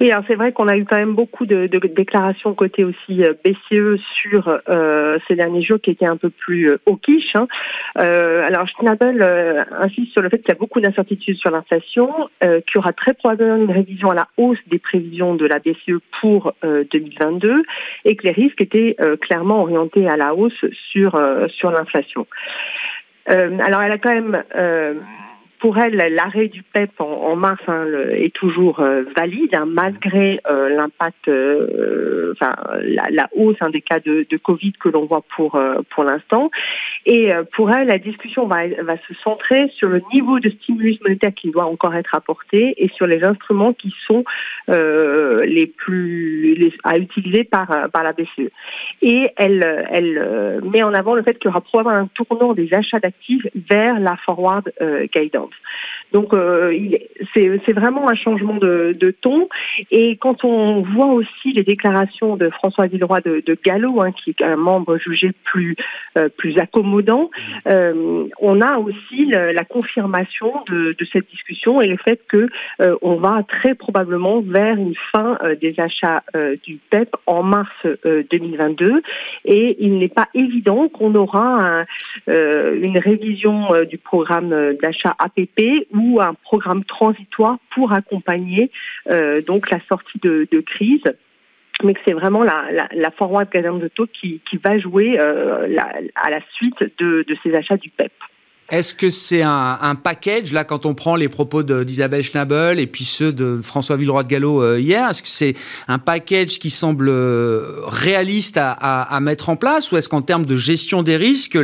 Oui, 0.00 0.10
alors 0.10 0.24
c'est 0.26 0.34
vrai 0.34 0.52
qu'on 0.52 0.66
a 0.66 0.78
eu 0.78 0.86
quand 0.86 0.96
même 0.96 1.14
beaucoup 1.14 1.44
de, 1.44 1.66
de 1.66 1.78
déclarations 1.88 2.54
côté 2.54 2.84
aussi 2.84 3.22
euh, 3.22 3.34
BCE 3.44 4.00
sur 4.22 4.60
euh, 4.70 5.18
ces 5.28 5.36
derniers 5.36 5.62
jours 5.62 5.78
qui 5.78 5.90
étaient 5.90 6.06
un 6.06 6.16
peu 6.16 6.30
plus 6.30 6.70
euh, 6.70 6.78
au 6.86 6.96
quiche. 6.96 7.34
Hein. 7.34 7.46
Euh, 7.98 8.42
alors 8.46 8.66
Schnabel 8.66 9.20
euh, 9.20 9.60
insiste 9.78 10.12
sur 10.12 10.22
le 10.22 10.30
fait 10.30 10.38
qu'il 10.38 10.48
y 10.48 10.52
a 10.52 10.58
beaucoup 10.58 10.80
d'incertitudes 10.80 11.36
sur 11.36 11.50
l'inflation, 11.50 12.30
euh, 12.42 12.62
qu'il 12.62 12.76
y 12.76 12.78
aura 12.78 12.94
très 12.94 13.12
probablement 13.12 13.56
une 13.56 13.70
révision 13.70 14.10
à 14.10 14.14
la 14.14 14.28
hausse 14.38 14.58
des 14.68 14.78
prévisions 14.78 15.34
de 15.34 15.46
la 15.46 15.58
BCE 15.58 16.00
pour 16.22 16.54
2022 16.62 17.62
et 18.06 18.16
que 18.16 18.22
les 18.26 18.32
risques 18.32 18.60
étaient 18.60 18.96
clairement 19.20 19.60
orientés 19.60 20.08
à 20.08 20.16
la 20.16 20.34
hausse 20.34 20.64
sur 20.92 21.20
sur 21.48 21.70
l'inflation. 21.70 22.26
alors 23.26 23.82
elle 23.82 23.92
a 23.92 23.98
quand 23.98 24.14
même 24.14 24.42
pour 25.60 25.76
elle, 25.78 25.94
l'arrêt 25.94 26.48
du 26.48 26.62
PEP 26.62 26.90
en, 27.00 27.36
mars 27.36 27.60
hein, 27.68 27.86
est 28.12 28.34
toujours 28.34 28.80
euh, 28.80 29.04
valide, 29.16 29.54
hein, 29.54 29.66
malgré 29.66 30.40
euh, 30.50 30.70
l'impact, 30.70 31.28
euh, 31.28 32.32
enfin 32.32 32.56
la, 32.82 33.28
hausse 33.36 33.56
hein, 33.60 33.68
des 33.68 33.82
cas 33.82 34.00
de, 34.00 34.26
Covid 34.42 34.72
que 34.72 34.88
l'on 34.88 35.04
voit 35.04 35.22
pour 35.36 35.60
pour 35.90 36.04
l'instant. 36.04 36.50
Et 37.04 37.30
pour 37.54 37.70
elle, 37.70 37.88
la 37.88 37.98
discussion 37.98 38.46
va, 38.46 38.66
va 38.82 38.96
se 38.96 39.14
centrer 39.22 39.68
sur 39.76 39.88
le 39.88 40.00
niveau 40.14 40.40
de 40.40 40.48
stimulus 40.48 40.98
monétaire 41.02 41.34
qui 41.34 41.50
doit 41.50 41.66
encore 41.66 41.94
être 41.94 42.14
apporté 42.14 42.74
et 42.78 42.88
sur 42.96 43.06
les 43.06 43.22
instruments 43.22 43.74
qui 43.74 43.92
sont 44.06 44.24
les 44.68 45.66
plus 45.66 46.72
à 46.84 46.96
utiliser 46.96 47.44
par 47.44 47.90
par 47.92 48.02
la 48.02 48.12
BCE. 48.12 48.50
Et 49.02 49.28
elle 49.36 49.86
elle 49.90 50.60
met 50.72 50.82
en 50.82 50.94
avant 50.94 51.14
le 51.14 51.22
fait 51.22 51.38
qu'il 51.38 51.48
y 51.48 51.52
aura 51.52 51.60
probablement 51.60 52.04
un 52.04 52.24
tournant 52.24 52.54
des 52.54 52.72
achats 52.72 53.00
d'actifs 53.00 53.46
vers 53.70 54.00
la 54.00 54.16
forward 54.16 54.72
guidance. 55.14 55.49
of 55.50 55.58
Donc 56.12 56.34
euh, 56.34 56.76
c'est 57.34 57.72
vraiment 57.72 58.08
un 58.08 58.14
changement 58.14 58.56
de, 58.56 58.96
de, 58.98 59.10
ton. 59.10 59.48
Et 59.90 60.16
quand 60.16 60.44
on 60.44 60.82
voit 60.82 61.06
aussi 61.06 61.52
les 61.54 61.62
déclarations 61.62 62.36
de 62.36 62.50
François 62.50 62.86
Villeroy 62.86 63.20
de, 63.20 63.42
de 63.44 63.58
Gallo, 63.64 64.00
hein, 64.02 64.12
qui 64.12 64.30
est 64.30 64.42
un 64.42 64.56
membre 64.56 64.98
jugé 64.98 65.30
plus 65.44 65.76
euh, 66.18 66.28
plus 66.36 66.58
accommodant, 66.58 67.30
euh, 67.68 68.24
on 68.40 68.60
a 68.60 68.78
aussi 68.78 69.26
la 69.26 69.64
confirmation 69.64 70.52
de, 70.68 70.96
de, 70.98 71.06
cette 71.12 71.28
discussion 71.30 71.80
et 71.80 71.86
le 71.86 71.96
fait 71.96 72.20
que 72.28 72.48
euh, 72.80 72.96
on 73.02 73.16
va 73.16 73.42
très 73.48 73.74
probablement 73.74 74.40
vers 74.40 74.76
une 74.76 74.94
fin 75.12 75.38
euh, 75.42 75.54
des 75.54 75.74
achats 75.78 76.22
du 76.64 76.78
PEP 76.90 77.14
en 77.26 77.42
mars 77.42 77.70
2022. 78.04 79.02
Et 79.44 79.76
il 79.80 79.98
n'est 79.98 80.08
pas 80.08 80.28
évident 80.34 80.88
qu'on 80.88 81.14
aura 81.14 81.80
un, 81.80 81.86
une 82.26 82.98
révision 82.98 83.68
du 83.88 83.98
programme 83.98 84.74
d'achat 84.82 85.14
APP 85.18 85.86
un 86.20 86.34
programme 86.34 86.84
transitoire 86.84 87.58
pour 87.74 87.92
accompagner 87.92 88.70
euh, 89.08 89.40
donc 89.42 89.70
la 89.70 89.78
sortie 89.88 90.18
de, 90.22 90.46
crise 90.60 91.02
mais 91.82 91.94
que 91.94 92.00
c'est 92.04 92.12
vraiment 92.12 92.42
la, 92.42 92.66
la, 92.72 92.88
la 92.92 93.10
forward 93.10 93.48
guidance 93.50 93.80
de 93.80 93.88
taux 93.88 94.06
qui, 94.06 94.42
va 94.62 94.78
jouer 94.78 95.18
euh, 95.18 95.74
à 96.14 96.30
la 96.30 96.40
suite 96.54 96.76
de, 96.98 97.24
ces 97.42 97.54
achats 97.54 97.78
du 97.78 97.88
PEP. 97.88 98.12
Est-ce 98.68 98.94
que 98.94 99.08
c'est 99.08 99.42
un, 99.42 99.94
package, 99.94 100.52
là, 100.52 100.64
quand 100.64 100.84
on 100.84 100.94
prend 100.94 101.16
les 101.16 101.30
propos 101.30 101.62
d'Isabelle 101.62 102.22
Schnabel 102.22 102.78
et 102.78 102.86
puis 102.86 103.04
ceux 103.04 103.32
de 103.32 103.60
François 103.62 103.96
Villeroy 103.96 104.24
de 104.24 104.28
Gallo 104.28 104.62
euh, 104.62 104.78
hier, 104.78 105.08
est-ce 105.08 105.22
que 105.22 105.28
c'est 105.28 105.54
un 105.88 105.98
package 105.98 106.58
qui 106.58 106.68
semble 106.68 107.10
réaliste 107.86 108.58
à, 108.60 109.18
mettre 109.22 109.48
en 109.48 109.56
place 109.56 109.90
ou 109.90 109.96
est-ce 109.96 110.10
qu'en 110.10 110.22
termes 110.22 110.44
de 110.44 110.56
gestion 110.56 111.02
des 111.02 111.16
risques, 111.16 111.58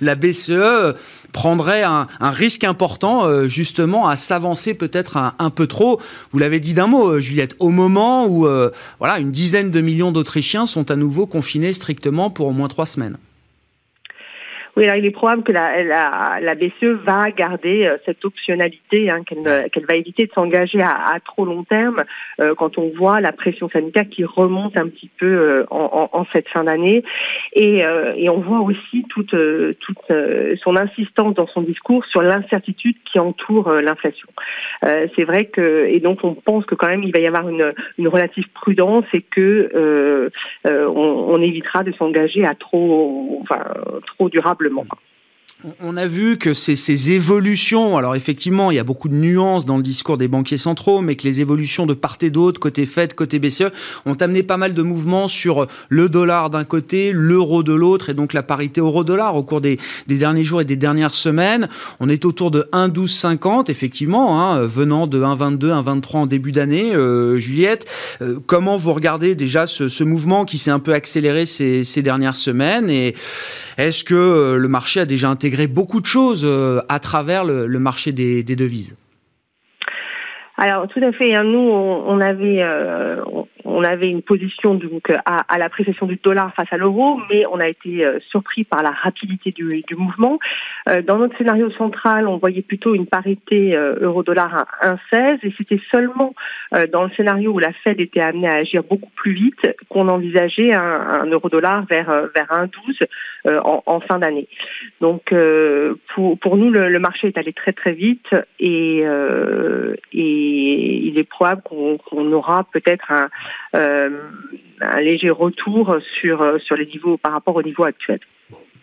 la 0.00 0.14
BCE 0.16 0.94
prendrait 1.32 1.82
un, 1.82 2.06
risque 2.20 2.64
important 2.64 3.24
euh, 3.24 3.46
justement 3.48 4.06
à 4.06 4.16
s'avancer 4.16 4.74
peut-être 4.74 5.16
un, 5.16 5.34
un, 5.38 5.50
peu 5.50 5.66
trop 5.66 6.00
Vous 6.30 6.38
l'avez 6.38 6.60
dit 6.60 6.74
d'un 6.74 6.86
mot, 6.86 7.18
Juliette, 7.18 7.56
au 7.58 7.70
moment 7.70 8.26
où 8.26 8.46
voilà, 8.98 9.18
une 9.18 9.30
dizaine 9.30 9.70
de 9.70 9.80
millions 9.80 10.12
d'Autrichiens 10.12 10.66
sont 10.66 10.90
à 10.90 10.96
nouveau 10.96 11.26
confinés 11.26 11.72
strictement 11.72 12.30
pour 12.30 12.46
au 12.46 12.52
moins 12.52 12.68
trois 12.68 12.86
semaines. 12.86 13.16
Oui, 14.74 14.84
alors 14.84 14.96
il 14.96 15.04
est 15.04 15.10
probable 15.10 15.42
que 15.42 15.52
la, 15.52 15.82
la, 15.84 16.38
la 16.40 16.54
BCE 16.54 17.04
va 17.04 17.30
garder 17.30 17.84
euh, 17.84 17.98
cette 18.06 18.24
optionnalité, 18.24 19.10
hein, 19.10 19.22
qu'elle 19.22 19.86
va 19.86 19.96
éviter 19.96 20.24
de 20.24 20.32
s'engager 20.32 20.80
à, 20.80 21.12
à, 21.12 21.20
trop 21.20 21.44
long 21.44 21.62
terme 21.64 22.04
euh, 22.40 22.54
quand 22.54 22.78
on 22.78 22.90
voit 22.96 23.20
la 23.20 23.32
pression 23.32 23.68
sanitaire 23.68 24.08
qui 24.10 24.24
remonte 24.24 24.78
un 24.78 24.88
petit 24.88 25.10
peu 25.18 25.26
euh, 25.26 25.64
en, 25.70 26.08
en, 26.10 26.26
cette 26.32 26.48
fin 26.48 26.64
d'année. 26.64 27.04
Et, 27.52 27.82
et, 28.16 28.28
on 28.30 28.40
voit 28.40 28.60
aussi 28.60 29.04
toute, 29.10 29.34
toute 29.80 30.12
son 30.62 30.76
insistance 30.76 31.34
dans 31.34 31.46
son 31.48 31.60
discours 31.60 32.04
sur 32.06 32.22
l'incertitude 32.22 32.96
qui 33.04 33.18
entoure 33.18 33.70
l'inflation. 33.70 34.28
C'est 34.82 35.24
vrai 35.24 35.46
que, 35.46 35.86
et 35.86 36.00
donc 36.00 36.24
on 36.24 36.34
pense 36.34 36.64
que 36.64 36.74
quand 36.74 36.88
même 36.88 37.02
il 37.02 37.12
va 37.12 37.20
y 37.20 37.26
avoir 37.26 37.48
une, 37.48 37.74
une 37.98 38.08
relative 38.08 38.46
prudence 38.54 39.04
et 39.12 39.20
que 39.20 40.30
on, 40.64 40.70
on 40.70 41.42
évitera 41.42 41.82
de 41.82 41.92
s'engager 41.92 42.44
à 42.46 42.54
trop, 42.54 43.40
enfin, 43.42 43.64
trop 44.06 44.30
durable 44.30 44.61
on 45.80 45.96
a 45.96 46.06
vu 46.06 46.38
que 46.38 46.54
ces, 46.54 47.12
évolutions, 47.12 47.96
alors 47.96 48.16
effectivement, 48.16 48.70
il 48.70 48.76
y 48.76 48.80
a 48.80 48.84
beaucoup 48.84 49.08
de 49.08 49.14
nuances 49.14 49.64
dans 49.64 49.76
le 49.76 49.82
discours 49.82 50.18
des 50.18 50.28
banquiers 50.28 50.58
centraux, 50.58 51.00
mais 51.00 51.14
que 51.14 51.24
les 51.24 51.40
évolutions 51.40 51.86
de 51.86 51.94
part 51.94 52.16
et 52.20 52.30
d'autre, 52.30 52.60
côté 52.60 52.84
Fed, 52.86 53.14
côté 53.14 53.38
BCE, 53.38 53.70
ont 54.04 54.14
amené 54.14 54.42
pas 54.42 54.56
mal 54.56 54.74
de 54.74 54.82
mouvements 54.82 55.28
sur 55.28 55.66
le 55.88 56.08
dollar 56.08 56.50
d'un 56.50 56.64
côté, 56.64 57.12
l'euro 57.12 57.62
de 57.62 57.72
l'autre, 57.72 58.10
et 58.10 58.14
donc 58.14 58.32
la 58.32 58.42
parité 58.42 58.80
euro-dollar 58.80 59.36
au 59.36 59.42
cours 59.42 59.60
des, 59.60 59.78
derniers 60.08 60.44
jours 60.44 60.60
et 60.60 60.64
des 60.64 60.76
dernières 60.76 61.14
semaines. 61.14 61.68
On 62.00 62.08
est 62.08 62.24
autour 62.24 62.50
de 62.50 62.68
1,1250, 62.72 63.70
effectivement, 63.70 64.40
hein, 64.40 64.62
venant 64.62 65.06
de 65.06 65.22
1,22, 65.22 65.82
1,23 65.84 66.16
en 66.16 66.26
début 66.26 66.52
d'année. 66.52 66.94
Euh, 66.94 67.38
Juliette, 67.38 67.86
euh, 68.20 68.38
comment 68.46 68.76
vous 68.76 68.92
regardez 68.92 69.34
déjà 69.34 69.66
ce, 69.66 70.02
mouvement 70.02 70.44
qui 70.44 70.58
s'est 70.58 70.72
un 70.72 70.80
peu 70.80 70.94
accéléré 70.94 71.46
ces, 71.46 71.84
ces 71.84 72.02
dernières 72.02 72.36
semaines 72.36 72.90
et 72.90 73.14
Est-ce 73.78 74.04
que 74.04 74.56
le 74.56 74.68
marché 74.68 75.00
a 75.00 75.04
déjà 75.04 75.28
intégré 75.28 75.66
beaucoup 75.66 76.00
de 76.00 76.06
choses 76.06 76.46
à 76.88 76.98
travers 76.98 77.44
le, 77.44 77.78
marché 77.78 78.12
des 78.12 78.42
devises? 78.56 78.96
Alors 80.62 80.86
tout 80.86 81.00
à 81.02 81.12
fait. 81.12 81.34
Hein. 81.34 81.44
Nous, 81.44 81.58
on, 81.58 82.20
avait 82.20 82.62
euh, 82.62 83.16
on 83.64 83.84
avait 83.84 84.08
une 84.08 84.22
position 84.22 84.74
donc 84.74 85.10
à, 85.10 85.44
à 85.48 85.58
l'appréciation 85.58 86.06
du 86.06 86.16
dollar 86.22 86.52
face 86.54 86.68
à 86.70 86.76
l'euro, 86.76 87.20
mais 87.30 87.44
on 87.46 87.60
a 87.60 87.68
été 87.68 88.04
euh, 88.04 88.18
surpris 88.30 88.64
par 88.64 88.82
la 88.82 88.90
rapidité 88.90 89.52
du, 89.52 89.82
du 89.86 89.96
mouvement. 89.96 90.38
Euh, 90.88 91.02
dans 91.02 91.18
notre 91.18 91.36
scénario 91.38 91.70
central, 91.72 92.28
on 92.28 92.38
voyait 92.38 92.62
plutôt 92.62 92.94
une 92.94 93.06
parité 93.06 93.74
euro-dollar 93.74 94.66
à 94.80 94.94
1,16, 95.12 95.38
et 95.42 95.54
c'était 95.56 95.80
seulement 95.90 96.34
dans 96.92 97.04
le 97.04 97.10
scénario 97.16 97.52
où 97.52 97.58
la 97.58 97.72
Fed 97.84 98.00
était 98.00 98.20
amenée 98.20 98.48
à 98.48 98.54
agir 98.54 98.82
beaucoup 98.82 99.10
plus 99.14 99.32
vite 99.32 99.76
qu'on 99.88 100.08
envisageait 100.08 100.74
un, 100.74 100.82
un 100.82 101.26
euro-dollar 101.26 101.84
vers 101.88 102.06
vers 102.34 102.46
1,12 102.46 103.06
en, 103.64 103.82
en, 103.86 104.00
fin 104.00 104.18
d'année. 104.18 104.48
Donc 105.00 105.34
pour 106.14 106.38
pour 106.38 106.56
nous, 106.56 106.70
le, 106.70 106.88
le, 106.88 106.98
marché 106.98 107.28
est 107.28 107.38
allé 107.38 107.52
très 107.52 107.72
très 107.72 107.92
vite 107.92 108.34
et 108.58 109.04
et 110.12 111.06
il 111.06 111.18
est 111.18 111.28
probable 111.28 111.62
qu'on 111.62 112.32
aura 112.32 112.64
peut-être 112.72 113.10
un, 113.10 113.22
euh, 113.22 113.28
un, 113.72 114.10
léger 115.00 115.30
retour 115.30 115.96
sur, 116.20 116.60
sur 116.62 116.76
les 116.76 116.86
niveaux 116.86 117.16
par 117.16 117.32
rapport 117.32 117.56
au 117.56 117.62
niveau 117.62 117.84
actuel. 117.84 118.20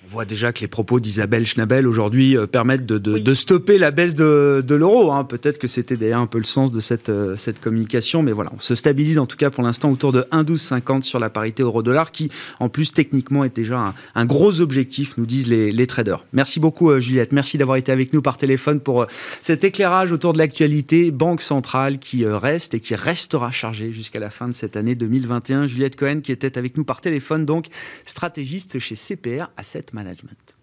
On 0.09 0.13
voit 0.13 0.25
déjà 0.25 0.51
que 0.51 0.61
les 0.61 0.67
propos 0.67 0.99
d'Isabelle 0.99 1.45
Schnabel 1.45 1.87
aujourd'hui 1.87 2.35
euh, 2.35 2.47
permettent 2.47 2.87
de, 2.87 2.97
de, 2.97 3.19
de, 3.19 3.33
stopper 3.35 3.77
la 3.77 3.91
baisse 3.91 4.15
de, 4.15 4.63
de 4.65 4.73
l'euro. 4.73 5.11
Hein. 5.11 5.23
Peut-être 5.23 5.59
que 5.59 5.67
c'était 5.67 5.97
d'ailleurs 5.97 6.21
un 6.21 6.25
peu 6.25 6.39
le 6.39 6.45
sens 6.45 6.71
de 6.71 6.79
cette, 6.79 7.09
euh, 7.09 7.37
cette 7.37 7.61
communication, 7.61 8.23
mais 8.23 8.31
voilà, 8.31 8.51
on 8.55 8.59
se 8.59 8.73
stabilise 8.73 9.19
en 9.19 9.27
tout 9.27 9.37
cas 9.37 9.51
pour 9.51 9.61
l'instant 9.61 9.91
autour 9.91 10.11
de 10.11 10.21
1,1250 10.31 11.03
sur 11.03 11.19
la 11.19 11.29
parité 11.29 11.61
euro-dollar, 11.61 12.11
qui 12.11 12.31
en 12.59 12.69
plus 12.69 12.89
techniquement 12.89 13.43
est 13.43 13.55
déjà 13.55 13.77
un, 13.79 13.93
un 14.15 14.25
gros 14.25 14.61
objectif, 14.61 15.15
nous 15.19 15.27
disent 15.27 15.45
les, 15.45 15.71
les, 15.71 15.85
traders. 15.85 16.25
Merci 16.33 16.59
beaucoup 16.59 16.89
euh, 16.89 16.99
Juliette, 16.99 17.31
merci 17.31 17.59
d'avoir 17.59 17.77
été 17.77 17.91
avec 17.91 18.11
nous 18.11 18.23
par 18.23 18.37
téléphone 18.37 18.79
pour 18.79 19.05
cet 19.41 19.63
éclairage 19.63 20.11
autour 20.11 20.33
de 20.33 20.39
l'actualité 20.39 21.11
Banque 21.11 21.41
centrale 21.41 21.99
qui 21.99 22.25
reste 22.25 22.73
et 22.73 22.79
qui 22.79 22.95
restera 22.95 23.51
chargée 23.51 23.93
jusqu'à 23.93 24.19
la 24.19 24.31
fin 24.31 24.47
de 24.47 24.53
cette 24.53 24.75
année 24.75 24.95
2021. 24.95 25.67
Juliette 25.67 25.97
Cohen 25.97 26.21
qui 26.21 26.31
était 26.31 26.57
avec 26.57 26.77
nous 26.77 26.83
par 26.83 26.99
téléphone, 26.99 27.45
donc 27.45 27.67
stratégiste 28.05 28.79
chez 28.79 28.95
CPR 28.95 29.51
Asset 29.55 29.85
Management. 29.93 29.98
Management. 30.03 30.55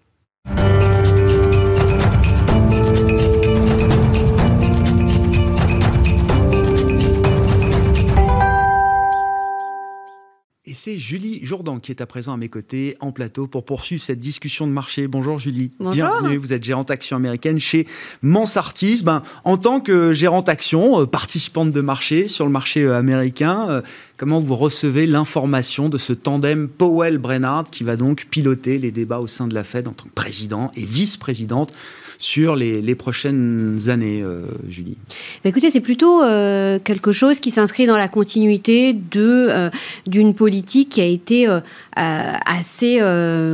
Et 10.68 10.74
c'est 10.74 10.96
Julie 10.96 11.44
Jourdan 11.44 11.78
qui 11.78 11.92
est 11.92 12.00
à 12.00 12.06
présent 12.06 12.34
à 12.34 12.36
mes 12.36 12.48
côtés 12.48 12.96
en 12.98 13.12
plateau 13.12 13.46
pour 13.46 13.64
poursuivre 13.64 14.02
cette 14.02 14.18
discussion 14.18 14.66
de 14.66 14.72
marché. 14.72 15.06
Bonjour 15.06 15.38
Julie. 15.38 15.70
Bonjour. 15.78 15.92
Bienvenue. 15.92 16.38
Vous 16.38 16.52
êtes 16.52 16.64
gérante 16.64 16.90
action 16.90 17.16
américaine 17.16 17.60
chez 17.60 17.86
Mansartis. 18.20 19.02
Ben, 19.04 19.22
en 19.44 19.58
tant 19.58 19.78
que 19.78 20.12
gérante 20.12 20.48
action, 20.48 21.02
euh, 21.02 21.06
participante 21.06 21.70
de 21.70 21.80
marché 21.80 22.26
sur 22.26 22.46
le 22.46 22.50
marché 22.50 22.82
euh, 22.82 22.98
américain, 22.98 23.68
euh, 23.70 23.82
comment 24.16 24.40
vous 24.40 24.56
recevez 24.56 25.06
l'information 25.06 25.88
de 25.88 25.98
ce 25.98 26.12
tandem 26.12 26.68
Powell-Brennard 26.68 27.64
qui 27.70 27.84
va 27.84 27.96
donc 27.96 28.26
piloter 28.30 28.78
les 28.78 28.90
débats 28.90 29.20
au 29.20 29.26
sein 29.26 29.46
de 29.46 29.54
la 29.54 29.64
Fed 29.64 29.88
en 29.88 29.92
tant 29.92 30.04
que 30.04 30.14
président 30.14 30.70
et 30.76 30.84
vice-présidente 30.84 31.72
sur 32.18 32.56
les, 32.56 32.94
prochaines 32.94 33.78
années, 33.88 34.22
euh, 34.22 34.46
Julie? 34.68 34.96
Bah, 35.44 35.50
Écoutez, 35.50 35.68
c'est 35.68 35.80
plutôt 35.80 36.22
euh, 36.22 36.78
quelque 36.78 37.12
chose 37.12 37.40
qui 37.40 37.50
s'inscrit 37.50 37.86
dans 37.86 37.98
la 37.98 38.08
continuité 38.08 38.96
euh, 39.16 39.70
d'une 40.06 40.34
politique 40.34 40.88
qui 40.90 41.00
a 41.02 41.04
été 41.04 41.46
assez, 41.94 42.98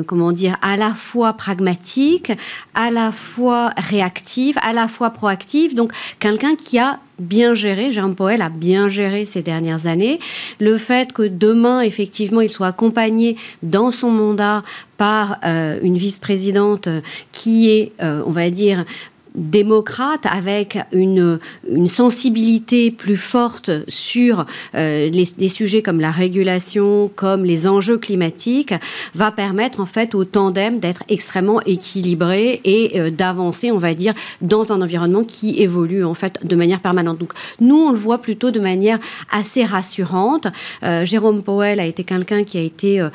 comment 0.06 0.32
dire, 0.32 0.56
à 0.62 0.76
la 0.76 0.90
fois 0.90 1.32
pragmatique, 1.32 2.32
à 2.74 2.90
la 2.90 3.10
fois 3.12 3.72
réactive, 3.76 4.56
à 4.62 4.72
la 4.72 4.88
fois 4.88 5.10
proactive. 5.10 5.74
Donc, 5.74 5.92
quelqu'un 6.18 6.54
qui 6.54 6.78
a 6.78 7.00
bien 7.18 7.54
géré, 7.54 7.92
Jean 7.92 8.14
Powell 8.14 8.42
a 8.42 8.48
bien 8.48 8.88
géré 8.88 9.24
ces 9.24 9.42
dernières 9.42 9.86
années. 9.86 10.18
Le 10.60 10.78
fait 10.78 11.12
que 11.12 11.22
demain, 11.22 11.80
effectivement, 11.80 12.40
il 12.40 12.50
soit 12.50 12.68
accompagné 12.68 13.36
dans 13.62 13.90
son 13.90 14.10
mandat 14.10 14.62
par 14.96 15.38
euh, 15.44 15.78
une 15.82 15.96
vice-présidente 15.96 16.88
qui 17.32 17.70
est, 17.70 17.92
euh, 18.02 18.22
on 18.26 18.30
va 18.30 18.50
dire, 18.50 18.84
démocrate 19.34 20.26
avec 20.30 20.78
une, 20.92 21.38
une 21.68 21.88
sensibilité 21.88 22.90
plus 22.90 23.16
forte 23.16 23.70
sur 23.88 24.44
euh, 24.74 25.08
les, 25.08 25.48
sujets 25.48 25.82
comme 25.82 26.00
la 26.00 26.10
régulation, 26.10 27.10
comme 27.14 27.44
les 27.44 27.66
enjeux 27.66 27.98
climatiques, 27.98 28.74
va 29.14 29.30
permettre 29.30 29.80
en 29.80 29.86
fait 29.86 30.14
au 30.14 30.24
tandem 30.24 30.78
d'être 30.78 31.02
extrêmement 31.08 31.60
équilibré 31.62 32.60
et 32.64 33.00
euh, 33.00 33.10
d'avancer, 33.10 33.70
on 33.70 33.78
va 33.78 33.94
dire, 33.94 34.14
dans 34.40 34.72
un 34.72 34.82
environnement 34.82 35.24
qui 35.24 35.60
évolue 35.62 36.04
en 36.04 36.14
fait 36.14 36.38
de 36.44 36.56
manière 36.56 36.80
permanente. 36.80 37.18
Donc 37.18 37.32
nous, 37.60 37.76
on 37.76 37.92
le 37.92 37.98
voit 37.98 38.18
plutôt 38.18 38.50
de 38.50 38.60
manière 38.60 38.98
assez 39.30 39.64
rassurante. 39.64 40.46
Euh, 40.82 41.04
Jérôme 41.04 41.42
Powell 41.42 41.80
a 41.80 41.86
été 41.86 42.04
quelqu'un 42.04 42.44
qui 42.44 42.58
a 42.58 42.62
été, 42.62 43.06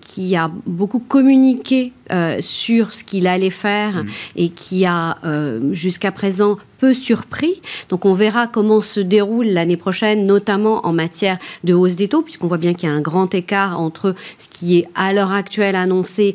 qui 0.00 0.36
a 0.36 0.50
beaucoup 0.66 0.98
communiqué 1.00 1.92
sur 2.40 2.92
ce 2.92 3.04
qu'il 3.04 3.26
allait 3.26 3.50
faire 3.50 4.04
mmh. 4.04 4.08
et 4.36 4.48
qui 4.48 4.86
a 4.86 5.18
euh, 5.24 5.72
jusqu'à 5.72 6.12
présent 6.12 6.56
peu 6.78 6.94
surpris. 6.94 7.60
Donc 7.88 8.04
on 8.04 8.14
verra 8.14 8.46
comment 8.46 8.80
se 8.80 9.00
déroule 9.00 9.46
l'année 9.46 9.76
prochaine, 9.76 10.26
notamment 10.26 10.86
en 10.86 10.92
matière 10.92 11.38
de 11.64 11.74
hausse 11.74 11.96
des 11.96 12.08
taux, 12.08 12.22
puisqu'on 12.22 12.46
voit 12.46 12.58
bien 12.58 12.74
qu'il 12.74 12.88
y 12.88 12.92
a 12.92 12.94
un 12.94 13.00
grand 13.00 13.34
écart 13.34 13.80
entre 13.80 14.14
ce 14.38 14.48
qui 14.48 14.78
est 14.78 14.86
à 14.94 15.12
l'heure 15.12 15.32
actuelle 15.32 15.76
annoncé 15.76 16.34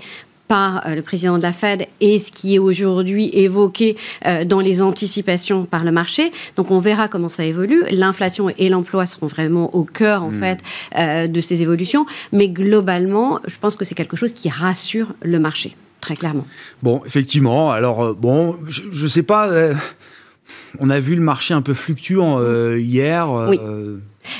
par 0.53 0.85
euh, 0.85 0.93
le 0.93 1.01
président 1.01 1.37
de 1.39 1.43
la 1.43 1.51
Fed 1.51 1.87
et 1.99 2.19
ce 2.19 2.31
qui 2.31 2.53
est 2.53 2.59
aujourd'hui 2.59 3.31
évoqué 3.33 3.97
euh, 4.27 4.45
dans 4.45 4.59
les 4.59 4.83
anticipations 4.83 5.65
par 5.65 5.83
le 5.83 5.91
marché. 5.91 6.31
Donc 6.57 6.69
on 6.69 6.79
verra 6.79 7.07
comment 7.07 7.29
ça 7.29 7.43
évolue. 7.43 7.83
L'inflation 7.89 8.49
et 8.49 8.69
l'emploi 8.69 9.07
seront 9.07 9.27
vraiment 9.27 9.73
au 9.73 9.83
cœur 9.83 10.21
en 10.21 10.29
hmm. 10.29 10.41
fait 10.43 10.59
de 11.27 11.41
ces 11.41 11.63
évolutions, 11.63 12.05
mais 12.31 12.49
globalement, 12.49 13.39
je 13.47 13.57
pense 13.57 13.75
que 13.75 13.85
c'est 13.85 13.95
quelque 13.95 14.17
chose 14.17 14.33
qui 14.33 14.49
rassure 14.49 15.13
le 15.23 15.39
marché 15.39 15.75
très 16.03 16.15
clairement. 16.15 16.45
Bon, 16.83 17.01
effectivement. 17.05 17.71
Alors, 17.71 18.03
euh, 18.03 18.13
bon, 18.13 18.57
je 18.67 19.03
ne 19.03 19.07
sais 19.07 19.23
pas. 19.23 19.49
Euh, 19.49 19.73
on 20.79 20.89
a 20.89 20.99
vu 20.99 21.15
le 21.15 21.21
marché 21.21 21.53
un 21.53 21.61
peu 21.61 21.73
fluctuant 21.73 22.39
euh, 22.39 22.77
hier. 22.77 23.29
Oui 23.31 23.59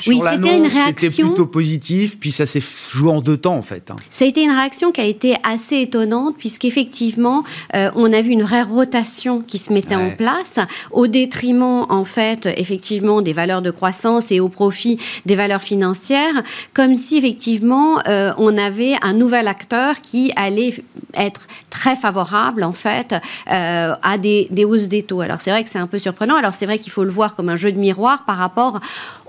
oui, 0.06 0.20
c'était 0.20 0.56
une 0.56 0.66
réaction. 0.66 1.10
C'était 1.10 1.22
plutôt 1.22 1.46
positif, 1.46 2.18
puis 2.18 2.32
ça 2.32 2.46
s'est 2.46 2.62
joué 2.90 3.10
en 3.10 3.20
deux 3.20 3.36
temps 3.36 3.56
en 3.56 3.62
fait. 3.62 3.90
Hein. 3.90 3.96
Ça 4.10 4.24
a 4.24 4.28
été 4.28 4.42
une 4.42 4.50
réaction 4.50 4.92
qui 4.92 5.00
a 5.00 5.04
été 5.04 5.36
assez 5.42 5.80
étonnante, 5.80 6.36
puisqu'effectivement, 6.38 7.44
euh, 7.74 7.90
on 7.94 8.12
a 8.12 8.22
vu 8.22 8.30
une 8.30 8.42
vraie 8.42 8.62
rotation 8.62 9.40
qui 9.40 9.58
se 9.58 9.72
mettait 9.72 9.94
en 9.96 10.10
place, 10.10 10.58
au 10.90 11.06
détriment 11.06 11.86
en 11.88 12.04
fait, 12.04 12.48
effectivement, 12.56 13.22
des 13.22 13.32
valeurs 13.32 13.62
de 13.62 13.70
croissance 13.70 14.30
et 14.30 14.40
au 14.40 14.48
profit 14.48 14.98
des 15.26 15.36
valeurs 15.36 15.62
financières, 15.62 16.42
comme 16.72 16.94
si 16.94 17.18
effectivement 17.18 17.98
euh, 18.08 18.32
on 18.38 18.56
avait 18.58 18.94
un 19.02 19.12
nouvel 19.12 19.48
acteur 19.48 20.00
qui 20.00 20.32
allait 20.36 20.74
être 21.14 21.42
très 21.70 21.96
favorable 21.96 22.64
en 22.64 22.72
fait 22.72 23.14
euh, 23.50 23.94
à 24.02 24.18
des, 24.18 24.48
des 24.50 24.64
hausses 24.64 24.88
des 24.88 25.02
taux. 25.02 25.20
Alors 25.20 25.40
c'est 25.40 25.50
vrai 25.50 25.64
que 25.64 25.70
c'est 25.70 25.78
un 25.78 25.86
peu 25.86 25.98
surprenant. 25.98 26.36
Alors 26.36 26.54
c'est 26.54 26.66
vrai 26.66 26.78
qu'il 26.78 26.92
faut 26.92 27.04
le 27.04 27.10
voir 27.10 27.36
comme 27.36 27.48
un 27.48 27.56
jeu 27.56 27.72
de 27.72 27.78
miroir 27.78 28.24
par 28.24 28.36
rapport 28.36 28.80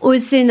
au 0.01 0.13
scénario 0.17 0.44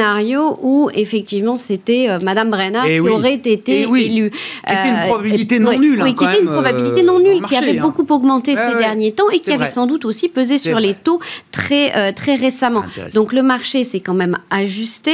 où 0.60 0.90
effectivement 0.94 1.56
c'était 1.56 2.08
euh, 2.08 2.18
Madame 2.24 2.50
Brennard 2.50 2.86
eh 2.86 2.94
qui 2.94 3.00
aurait 3.00 3.34
été 3.34 3.60
eh 3.66 3.82
élue. 3.82 4.30
Qui 4.30 4.72
était 4.72 4.88
une 4.88 4.94
euh, 4.94 5.06
probabilité 5.06 5.58
non 5.58 5.78
nulle. 5.78 6.02
Oui, 6.02 6.14
qui 6.14 6.24
était 6.24 6.40
une 6.40 6.46
probabilité 6.46 7.02
non 7.02 7.18
nulle, 7.18 7.42
qui 7.42 7.56
avait 7.56 7.78
hein. 7.78 7.82
beaucoup 7.82 8.06
augmenté 8.12 8.54
ces 8.56 8.74
derniers 8.76 9.12
temps 9.12 9.30
et 9.30 9.40
qui 9.40 9.52
avait 9.52 9.66
sans 9.66 9.86
doute 9.86 10.04
aussi 10.04 10.28
pesé 10.28 10.58
sur 10.58 10.78
les 10.80 10.94
taux 10.94 11.20
très, 11.52 11.96
euh, 11.96 12.12
très 12.12 12.36
récemment. 12.36 12.84
Donc 13.14 13.32
le 13.32 13.42
marché 13.42 13.84
s'est 13.84 14.00
quand 14.00 14.14
même 14.14 14.38
ajusté 14.50 15.12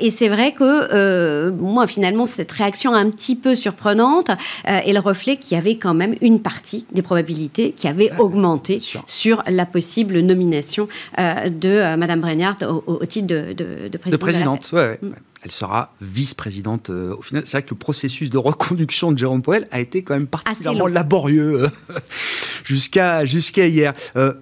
et 0.00 0.10
c'est 0.10 0.28
vrai 0.28 0.52
que 0.52 1.50
moi 1.50 1.86
finalement 1.86 2.26
cette 2.26 2.52
réaction 2.52 2.92
un 2.92 3.10
petit 3.10 3.36
peu 3.36 3.54
surprenante 3.54 4.30
est 4.64 4.92
le 4.92 5.00
reflet 5.00 5.36
qu'il 5.36 5.56
y 5.56 5.60
avait 5.60 5.76
quand 5.76 5.94
même 5.94 6.14
une 6.20 6.40
partie 6.40 6.84
des 6.92 7.02
probabilités 7.02 7.72
qui 7.72 7.88
avait 7.88 8.10
augmenté 8.18 8.80
sur 9.06 9.42
la 9.48 9.66
possible 9.66 10.20
nomination 10.20 10.88
de 11.18 11.96
Madame 11.96 12.20
Brennard 12.20 12.56
au, 12.62 12.94
au 13.00 13.06
titre 13.06 13.26
de 13.26 13.46
de, 13.54 13.85
présidente. 14.18 14.72
Mm. 14.72 15.12
Elle 15.46 15.52
sera 15.52 15.94
vice-présidente 16.00 16.90
euh, 16.90 17.14
au 17.14 17.22
final. 17.22 17.44
C'est 17.46 17.52
vrai 17.52 17.62
que 17.62 17.70
le 17.70 17.78
processus 17.78 18.30
de 18.30 18.36
reconduction 18.36 19.12
de 19.12 19.18
Jérôme 19.18 19.42
Poel 19.42 19.68
a 19.70 19.78
été 19.78 20.02
quand 20.02 20.14
même 20.14 20.26
particulièrement 20.26 20.88
laborieux 20.88 21.62
euh, 21.62 21.68
jusqu'à 22.64 23.24
jusqu'à 23.24 23.68
hier. 23.68 23.92
Euh, 24.16 24.32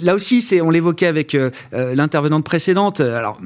là 0.00 0.14
aussi, 0.14 0.40
c'est 0.40 0.62
on 0.62 0.70
l'évoquait 0.70 1.06
avec 1.06 1.36
l'intervenante 1.72 2.44
précédente. 2.44 3.00
Alors, 3.00 3.38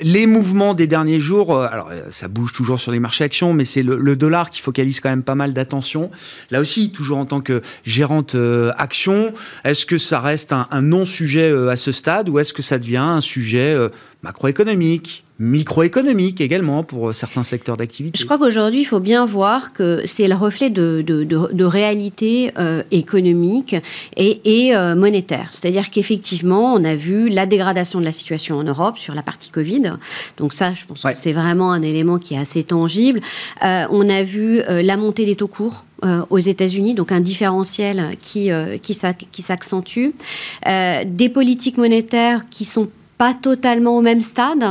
les 0.00 0.26
mouvements 0.26 0.74
des 0.74 0.86
derniers 0.86 1.18
jours, 1.18 1.60
alors 1.60 1.90
ça 2.10 2.28
bouge 2.28 2.52
toujours 2.52 2.78
sur 2.78 2.92
les 2.92 3.00
marchés 3.00 3.24
actions, 3.24 3.52
mais 3.52 3.64
c'est 3.64 3.82
le, 3.82 4.14
dollar 4.14 4.50
qui 4.50 4.62
focalise 4.62 5.00
quand 5.00 5.10
même 5.10 5.24
pas 5.24 5.34
mal 5.34 5.52
d'attention. 5.52 6.12
Là 6.52 6.60
aussi, 6.60 6.92
toujours 6.92 7.18
en 7.18 7.26
tant 7.26 7.40
que 7.40 7.62
gérante 7.84 8.36
action, 8.76 9.34
est-ce 9.64 9.86
que 9.86 9.98
ça 9.98 10.20
reste 10.20 10.52
un, 10.52 10.68
un 10.70 10.82
non-sujet 10.82 11.50
à 11.68 11.76
ce 11.76 11.90
stade 11.90 12.28
ou 12.28 12.38
est-ce 12.38 12.52
que 12.52 12.62
ça 12.62 12.78
devient 12.78 12.98
un 12.98 13.20
sujet 13.20 13.76
macroéconomique, 14.22 15.24
microéconomique 15.38 16.40
également 16.40 16.82
pour 16.82 17.14
certains 17.14 17.44
secteurs 17.44 17.76
d'activité. 17.76 18.18
Je 18.18 18.24
crois 18.24 18.38
qu'aujourd'hui, 18.38 18.80
il 18.80 18.84
faut 18.84 18.98
bien 18.98 19.24
voir 19.24 19.72
que 19.72 20.02
c'est 20.04 20.26
le 20.26 20.34
reflet 20.34 20.68
de, 20.68 21.02
de, 21.06 21.22
de, 21.24 21.64
réalité 21.64 22.50
euh, 22.58 22.82
économique 22.90 23.76
et, 24.16 24.66
et 24.66 24.74
euh, 24.74 24.96
monétaire. 24.96 25.48
C'est-à-dire 25.52 25.90
qu'effectivement, 25.90 26.74
on 26.74 26.82
a 26.84 26.96
vu 26.96 27.28
la 27.28 27.46
dégradation 27.46 28.00
de 28.00 28.04
la 28.04 28.10
situation 28.10 28.56
en 28.56 28.64
Europe 28.64 28.98
sur 28.98 29.14
la 29.14 29.22
partie 29.22 29.50
Covid. 29.50 29.92
Donc 30.38 30.52
ça, 30.52 30.74
je 30.74 30.84
pense 30.86 31.02
que 31.02 31.14
c'est 31.14 31.32
vraiment 31.32 31.70
un 31.70 31.82
élément 31.82 32.18
qui 32.18 32.34
est 32.34 32.38
assez 32.38 32.64
tangible. 32.64 33.20
Euh, 33.64 33.84
on 33.90 34.08
a 34.08 34.24
vu 34.24 34.60
la 34.68 34.96
montée 34.96 35.24
des 35.24 35.36
taux 35.36 35.48
courts 35.48 35.84
aux 36.30 36.38
États-Unis, 36.38 36.94
donc 36.94 37.10
un 37.10 37.20
différentiel 37.20 38.16
qui, 38.20 38.50
qui 38.82 39.42
s'accentue. 39.42 40.10
des 40.64 41.28
politiques 41.28 41.76
monétaires 41.76 42.44
qui 42.50 42.64
sont 42.64 42.88
pas 43.18 43.34
totalement 43.34 43.96
au 43.96 44.00
même 44.00 44.20
stade, 44.20 44.64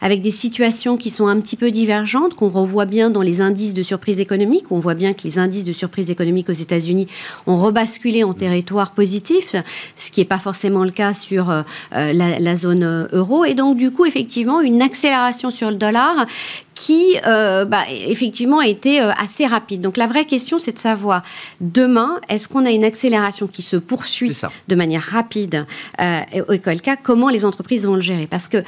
avec 0.00 0.20
des 0.20 0.30
situations 0.30 0.96
qui 0.96 1.10
sont 1.10 1.26
un 1.26 1.40
petit 1.40 1.56
peu 1.56 1.70
divergentes, 1.70 2.34
qu'on 2.34 2.50
revoit 2.50 2.84
bien 2.84 3.10
dans 3.10 3.22
les 3.22 3.40
indices 3.40 3.74
de 3.74 3.82
surprise 3.82 4.20
économique. 4.20 4.66
On 4.70 4.78
voit 4.78 4.94
bien 4.94 5.14
que 5.14 5.22
les 5.24 5.38
indices 5.38 5.64
de 5.64 5.72
surprise 5.72 6.10
économique 6.10 6.50
aux 6.50 6.52
États-Unis 6.52 7.08
ont 7.46 7.56
rebasculé 7.56 8.22
en 8.22 8.34
territoire 8.34 8.92
positif, 8.92 9.56
ce 9.96 10.10
qui 10.10 10.20
n'est 10.20 10.26
pas 10.26 10.38
forcément 10.38 10.84
le 10.84 10.90
cas 10.90 11.14
sur 11.14 11.50
euh, 11.50 11.62
la, 11.90 12.56
zone 12.56 12.84
euh, 12.84 13.06
euro. 13.12 13.44
Et 13.44 13.54
donc, 13.54 13.78
du 13.78 13.90
coup, 13.90 14.04
effectivement, 14.04 14.60
une 14.60 14.82
accélération 14.82 15.50
sur 15.50 15.70
le 15.70 15.76
dollar 15.76 16.26
qui, 16.74 17.16
euh, 17.26 17.64
bah, 17.64 17.84
effectivement, 17.90 18.58
a 18.58 18.66
été 18.66 19.00
euh, 19.00 19.10
assez 19.12 19.46
rapide. 19.46 19.80
Donc 19.80 19.96
la 19.96 20.06
vraie 20.06 20.24
question, 20.24 20.58
c'est 20.58 20.72
de 20.72 20.78
savoir, 20.78 21.22
demain, 21.60 22.20
est-ce 22.28 22.48
qu'on 22.48 22.66
a 22.66 22.70
une 22.70 22.84
accélération 22.84 23.46
qui 23.46 23.62
se 23.62 23.76
poursuit 23.76 24.36
de 24.68 24.74
manière 24.74 25.02
rapide 25.02 25.66
euh, 26.00 26.20
Et 26.32 26.40
auquel 26.42 26.80
cas, 26.80 26.96
comment 26.96 27.28
les 27.28 27.44
entreprises 27.44 27.86
vont 27.86 27.94
le 27.94 28.00
gérer? 28.00 28.26
Parce 28.26 28.48
que 28.48 28.62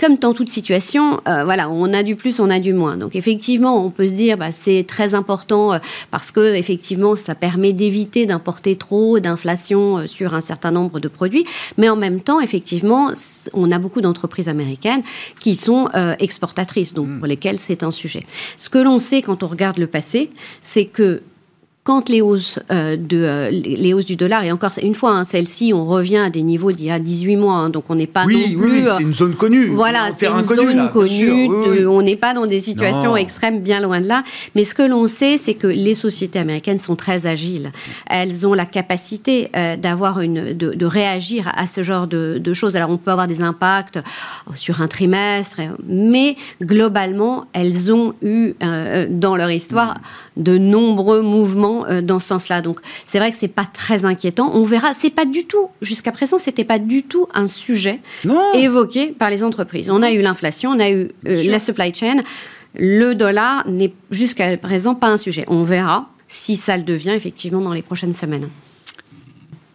comme 0.00 0.16
dans 0.16 0.32
toute 0.32 0.48
situation, 0.48 1.20
euh, 1.28 1.44
voilà, 1.44 1.68
on 1.68 1.92
a 1.92 2.02
du 2.02 2.16
plus, 2.16 2.40
on 2.40 2.48
a 2.48 2.58
du 2.58 2.72
moins. 2.72 2.96
Donc 2.96 3.14
effectivement, 3.14 3.84
on 3.84 3.90
peut 3.90 4.08
se 4.08 4.14
dire, 4.14 4.38
bah, 4.38 4.52
c'est 4.52 4.84
très 4.86 5.14
important 5.14 5.78
parce 6.10 6.32
que 6.32 6.54
effectivement, 6.54 7.16
ça 7.16 7.34
permet 7.34 7.72
d'éviter 7.72 8.24
d'importer 8.26 8.76
trop 8.76 9.20
d'inflation 9.20 10.06
sur 10.06 10.34
un 10.34 10.40
certain 10.40 10.70
nombre 10.70 11.00
de 11.00 11.08
produits. 11.08 11.44
Mais 11.76 11.88
en 11.88 11.96
même 11.96 12.20
temps, 12.20 12.40
effectivement, 12.40 13.10
on 13.52 13.70
a 13.70 13.78
beaucoup 13.78 14.00
d'entreprises 14.00 14.48
américaines 14.48 15.02
qui 15.38 15.54
sont 15.54 15.88
exportatrices, 16.18 16.94
donc 16.94 17.08
hmm. 17.08 17.18
pour 17.18 17.26
les 17.26 17.38
c'est 17.58 17.82
un 17.82 17.90
sujet. 17.90 18.24
Ce 18.56 18.68
que 18.68 18.78
l'on 18.78 18.98
sait 18.98 19.22
quand 19.22 19.42
on 19.42 19.48
regarde 19.48 19.78
le 19.78 19.86
passé, 19.86 20.30
c'est 20.62 20.84
que 20.84 21.22
quand 21.82 22.10
les 22.10 22.20
hausses, 22.20 22.60
euh, 22.70 22.96
de, 22.96 23.16
euh, 23.16 23.50
les 23.50 23.94
hausses 23.94 24.04
du 24.04 24.16
dollar, 24.16 24.44
et 24.44 24.52
encore 24.52 24.72
une 24.82 24.94
fois, 24.94 25.12
hein, 25.12 25.24
celle-ci, 25.24 25.72
on 25.74 25.86
revient 25.86 26.18
à 26.18 26.28
des 26.28 26.42
niveaux 26.42 26.72
d'il 26.72 26.86
y 26.86 26.90
a 26.90 26.98
18 26.98 27.36
mois, 27.38 27.54
hein, 27.54 27.70
donc 27.70 27.84
on 27.88 27.94
n'est 27.94 28.06
pas 28.06 28.26
oui, 28.26 28.54
non 28.54 28.60
plus... 28.60 28.70
Oui, 28.70 28.84
c'est 28.96 29.02
une 29.02 29.14
zone 29.14 29.34
connue. 29.34 29.68
Voilà, 29.68 30.10
c'est 30.16 30.26
une 30.26 30.44
zone 30.44 30.90
connue, 30.90 31.86
on 31.86 32.02
n'est 32.02 32.16
pas 32.16 32.34
dans 32.34 32.46
des 32.46 32.60
situations 32.60 33.16
extrêmes, 33.16 33.60
bien 33.60 33.80
loin 33.80 34.02
de 34.02 34.08
là. 34.08 34.24
Mais 34.54 34.64
ce 34.64 34.74
que 34.74 34.82
l'on 34.82 35.06
sait, 35.06 35.38
c'est 35.38 35.54
que 35.54 35.66
les 35.66 35.94
sociétés 35.94 36.38
américaines 36.38 36.78
sont 36.78 36.96
très 36.96 37.26
agiles. 37.26 37.72
Elles 38.08 38.46
ont 38.46 38.52
la 38.52 38.66
capacité 38.66 39.50
euh, 39.56 39.76
d'avoir 39.76 40.20
une, 40.20 40.52
de, 40.52 40.86
réagir 40.86 41.50
à 41.56 41.66
ce 41.66 41.82
genre 41.82 42.06
de, 42.06 42.38
de, 42.38 42.52
choses. 42.52 42.76
Alors 42.76 42.90
on 42.90 42.98
peut 42.98 43.10
avoir 43.10 43.26
des 43.26 43.42
impacts 43.42 43.98
sur 44.54 44.82
un 44.82 44.88
trimestre, 44.88 45.60
mais 45.88 46.36
globalement, 46.62 47.46
elles 47.52 47.92
ont 47.92 48.14
eu 48.22 48.54
dans 49.08 49.36
leur 49.36 49.50
histoire 49.50 49.94
de 50.36 50.58
nombreux 50.58 51.22
mouvements 51.22 51.69
euh, 51.88 52.00
dans 52.00 52.20
ce 52.20 52.28
sens-là. 52.28 52.62
Donc 52.62 52.80
c'est 53.06 53.18
vrai 53.18 53.30
que 53.30 53.36
c'est 53.36 53.48
pas 53.48 53.66
très 53.72 54.04
inquiétant. 54.04 54.50
On 54.54 54.64
verra. 54.64 54.92
C'est 54.92 55.10
pas 55.10 55.24
du 55.24 55.44
tout 55.44 55.68
jusqu'à 55.80 56.12
présent, 56.12 56.38
c'était 56.38 56.64
pas 56.64 56.78
du 56.78 57.02
tout 57.02 57.26
un 57.34 57.48
sujet 57.48 58.00
évoqué 58.54 59.08
par 59.08 59.30
les 59.30 59.42
entreprises. 59.44 59.90
On 59.90 60.02
a 60.02 60.12
eu 60.12 60.20
l'inflation, 60.22 60.70
on 60.70 60.80
a 60.80 60.90
eu 60.90 61.08
euh, 61.26 61.42
la 61.44 61.58
supply 61.58 61.94
chain. 61.94 62.22
Le 62.74 63.14
dollar 63.14 63.66
n'est 63.68 63.92
jusqu'à 64.10 64.56
présent 64.56 64.94
pas 64.94 65.08
un 65.08 65.16
sujet. 65.16 65.44
On 65.48 65.64
verra 65.64 66.08
si 66.28 66.56
ça 66.56 66.76
le 66.76 66.84
devient 66.84 67.10
effectivement 67.10 67.60
dans 67.60 67.72
les 67.72 67.82
prochaines 67.82 68.14
semaines. 68.14 68.48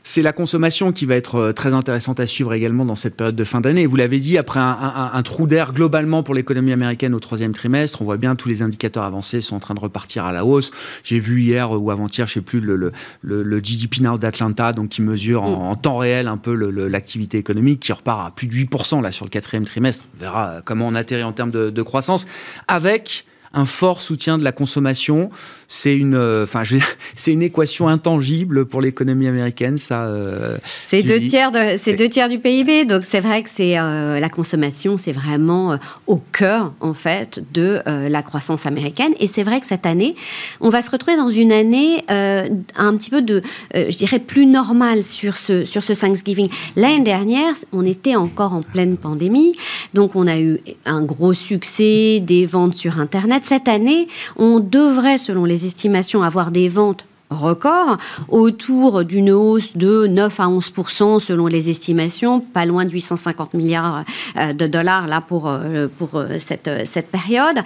C'est 0.07 0.21
la 0.21 0.33
consommation 0.33 0.91
qui 0.91 1.07
va 1.07 1.15
être 1.15 1.35
euh, 1.35 1.51
très 1.51 1.73
intéressante 1.73 2.19
à 2.19 2.27
suivre 2.27 2.53
également 2.53 2.85
dans 2.85 2.93
cette 2.93 3.15
période 3.15 3.35
de 3.35 3.43
fin 3.43 3.59
d'année. 3.59 3.87
Vous 3.87 3.95
l'avez 3.95 4.19
dit, 4.19 4.37
après 4.37 4.59
un, 4.59 5.23
trou 5.23 5.47
d'air 5.47 5.73
globalement 5.73 6.21
pour 6.21 6.35
l'économie 6.35 6.71
américaine 6.71 7.15
au 7.15 7.19
troisième 7.19 7.53
trimestre, 7.53 8.03
on 8.03 8.05
voit 8.05 8.17
bien 8.17 8.35
tous 8.35 8.47
les 8.47 8.61
indicateurs 8.61 9.03
avancés 9.03 9.41
sont 9.41 9.55
en 9.55 9.59
train 9.59 9.73
de 9.73 9.79
repartir 9.79 10.23
à 10.23 10.31
la 10.31 10.45
hausse. 10.45 10.69
J'ai 11.03 11.17
vu 11.17 11.41
hier 11.41 11.71
ou 11.71 11.89
avant-hier, 11.89 12.27
je 12.27 12.33
sais 12.33 12.41
plus, 12.41 12.59
le, 12.59 12.91
le, 13.23 13.59
GDP 13.59 14.01
Now 14.01 14.19
d'Atlanta, 14.19 14.73
donc 14.73 14.89
qui 14.89 15.01
mesure 15.01 15.41
en, 15.41 15.73
mm. 15.73 15.81
temps 15.81 15.97
réel 15.97 16.27
un 16.27 16.37
peu 16.37 16.53
l'activité 16.53 17.39
économique, 17.39 17.79
qui 17.79 17.91
repart 17.91 18.27
à 18.27 18.29
plus 18.29 18.45
de 18.45 18.53
8% 18.53 19.01
là 19.01 19.11
sur 19.11 19.25
le 19.25 19.31
quatrième 19.31 19.65
trimestre. 19.65 20.05
On 20.17 20.19
verra 20.19 20.49
euh, 20.49 20.61
comment 20.63 20.85
on 20.85 20.93
atterrit 20.93 21.23
en 21.23 21.33
termes 21.33 21.49
de, 21.49 21.71
de 21.71 21.81
croissance, 21.81 22.27
avec 22.67 23.25
un 23.55 23.65
fort 23.65 24.01
soutien 24.01 24.37
de 24.37 24.43
la 24.43 24.51
consommation. 24.51 25.29
C'est 25.67 25.95
une, 25.95 26.15
euh, 26.15 26.45
c'est 27.15 27.31
une 27.31 27.41
équation 27.41 27.87
intangible 27.87 28.65
pour 28.65 28.81
l'économie 28.81 29.27
américaine, 29.27 29.77
ça. 29.77 30.05
Euh, 30.05 30.57
c'est 30.85 31.01
deux 31.01 31.19
tiers 31.19 31.51
de, 31.51 31.77
c'est 31.77 31.93
deux 31.93 32.09
tiers 32.09 32.29
du 32.29 32.37
PIB, 32.37 32.85
donc 32.85 33.03
c'est 33.07 33.21
vrai 33.21 33.41
que 33.41 33.49
c'est 33.49 33.79
euh, 33.79 34.19
la 34.19 34.29
consommation, 34.29 34.97
c'est 34.97 35.13
vraiment 35.13 35.79
au 36.05 36.17
cœur 36.17 36.73
en 36.81 36.93
fait 36.93 37.41
de 37.53 37.81
la 37.85 38.21
croissance 38.21 38.65
américaine. 38.65 39.13
Et 39.19 39.27
c'est 39.27 39.43
vrai 39.43 39.61
que 39.61 39.67
cette 39.67 39.85
année, 39.85 40.15
on 40.59 40.69
va 40.69 40.81
se 40.81 40.91
retrouver 40.91 41.17
dans 41.17 41.29
une 41.29 41.51
année 41.51 42.03
un 42.09 42.97
petit 42.97 43.09
peu 43.09 43.21
de, 43.21 43.41
je 43.73 43.95
dirais, 43.95 44.19
plus 44.19 44.45
normale 44.45 45.03
sur 45.03 45.37
ce 45.37 45.63
sur 45.63 45.83
ce 45.83 45.93
Thanksgiving. 45.93 46.49
L'année 46.75 47.03
dernière, 47.03 47.53
on 47.71 47.85
était 47.85 48.15
encore 48.15 48.53
en 48.53 48.61
pleine 48.61 48.97
pandémie, 48.97 49.53
donc 49.93 50.15
on 50.15 50.27
a 50.27 50.37
eu 50.37 50.59
un 50.85 51.01
gros 51.01 51.33
succès 51.33 52.19
des 52.19 52.45
ventes 52.45 52.75
sur 52.75 52.99
Internet 52.99 53.44
cette 53.45 53.67
année, 53.67 54.07
on 54.35 54.59
devrait, 54.59 55.17
selon 55.17 55.45
les 55.45 55.65
estimations, 55.65 56.23
avoir 56.23 56.51
des 56.51 56.69
ventes 56.69 57.05
records, 57.29 57.97
autour 58.29 59.03
d'une 59.03 59.31
hausse 59.31 59.75
de 59.75 60.07
9 60.07 60.39
à 60.39 60.47
11% 60.47 61.19
selon 61.19 61.47
les 61.47 61.69
estimations, 61.69 62.39
pas 62.39 62.65
loin 62.65 62.85
de 62.85 62.91
850 62.91 63.53
milliards 63.53 64.03
euh, 64.37 64.53
de 64.53 64.67
dollars 64.67 65.07
là 65.07 65.21
pour, 65.21 65.47
euh, 65.47 65.87
pour 65.87 66.15
euh, 66.15 66.37
cette, 66.39 66.69
cette 66.85 67.09
période. 67.09 67.59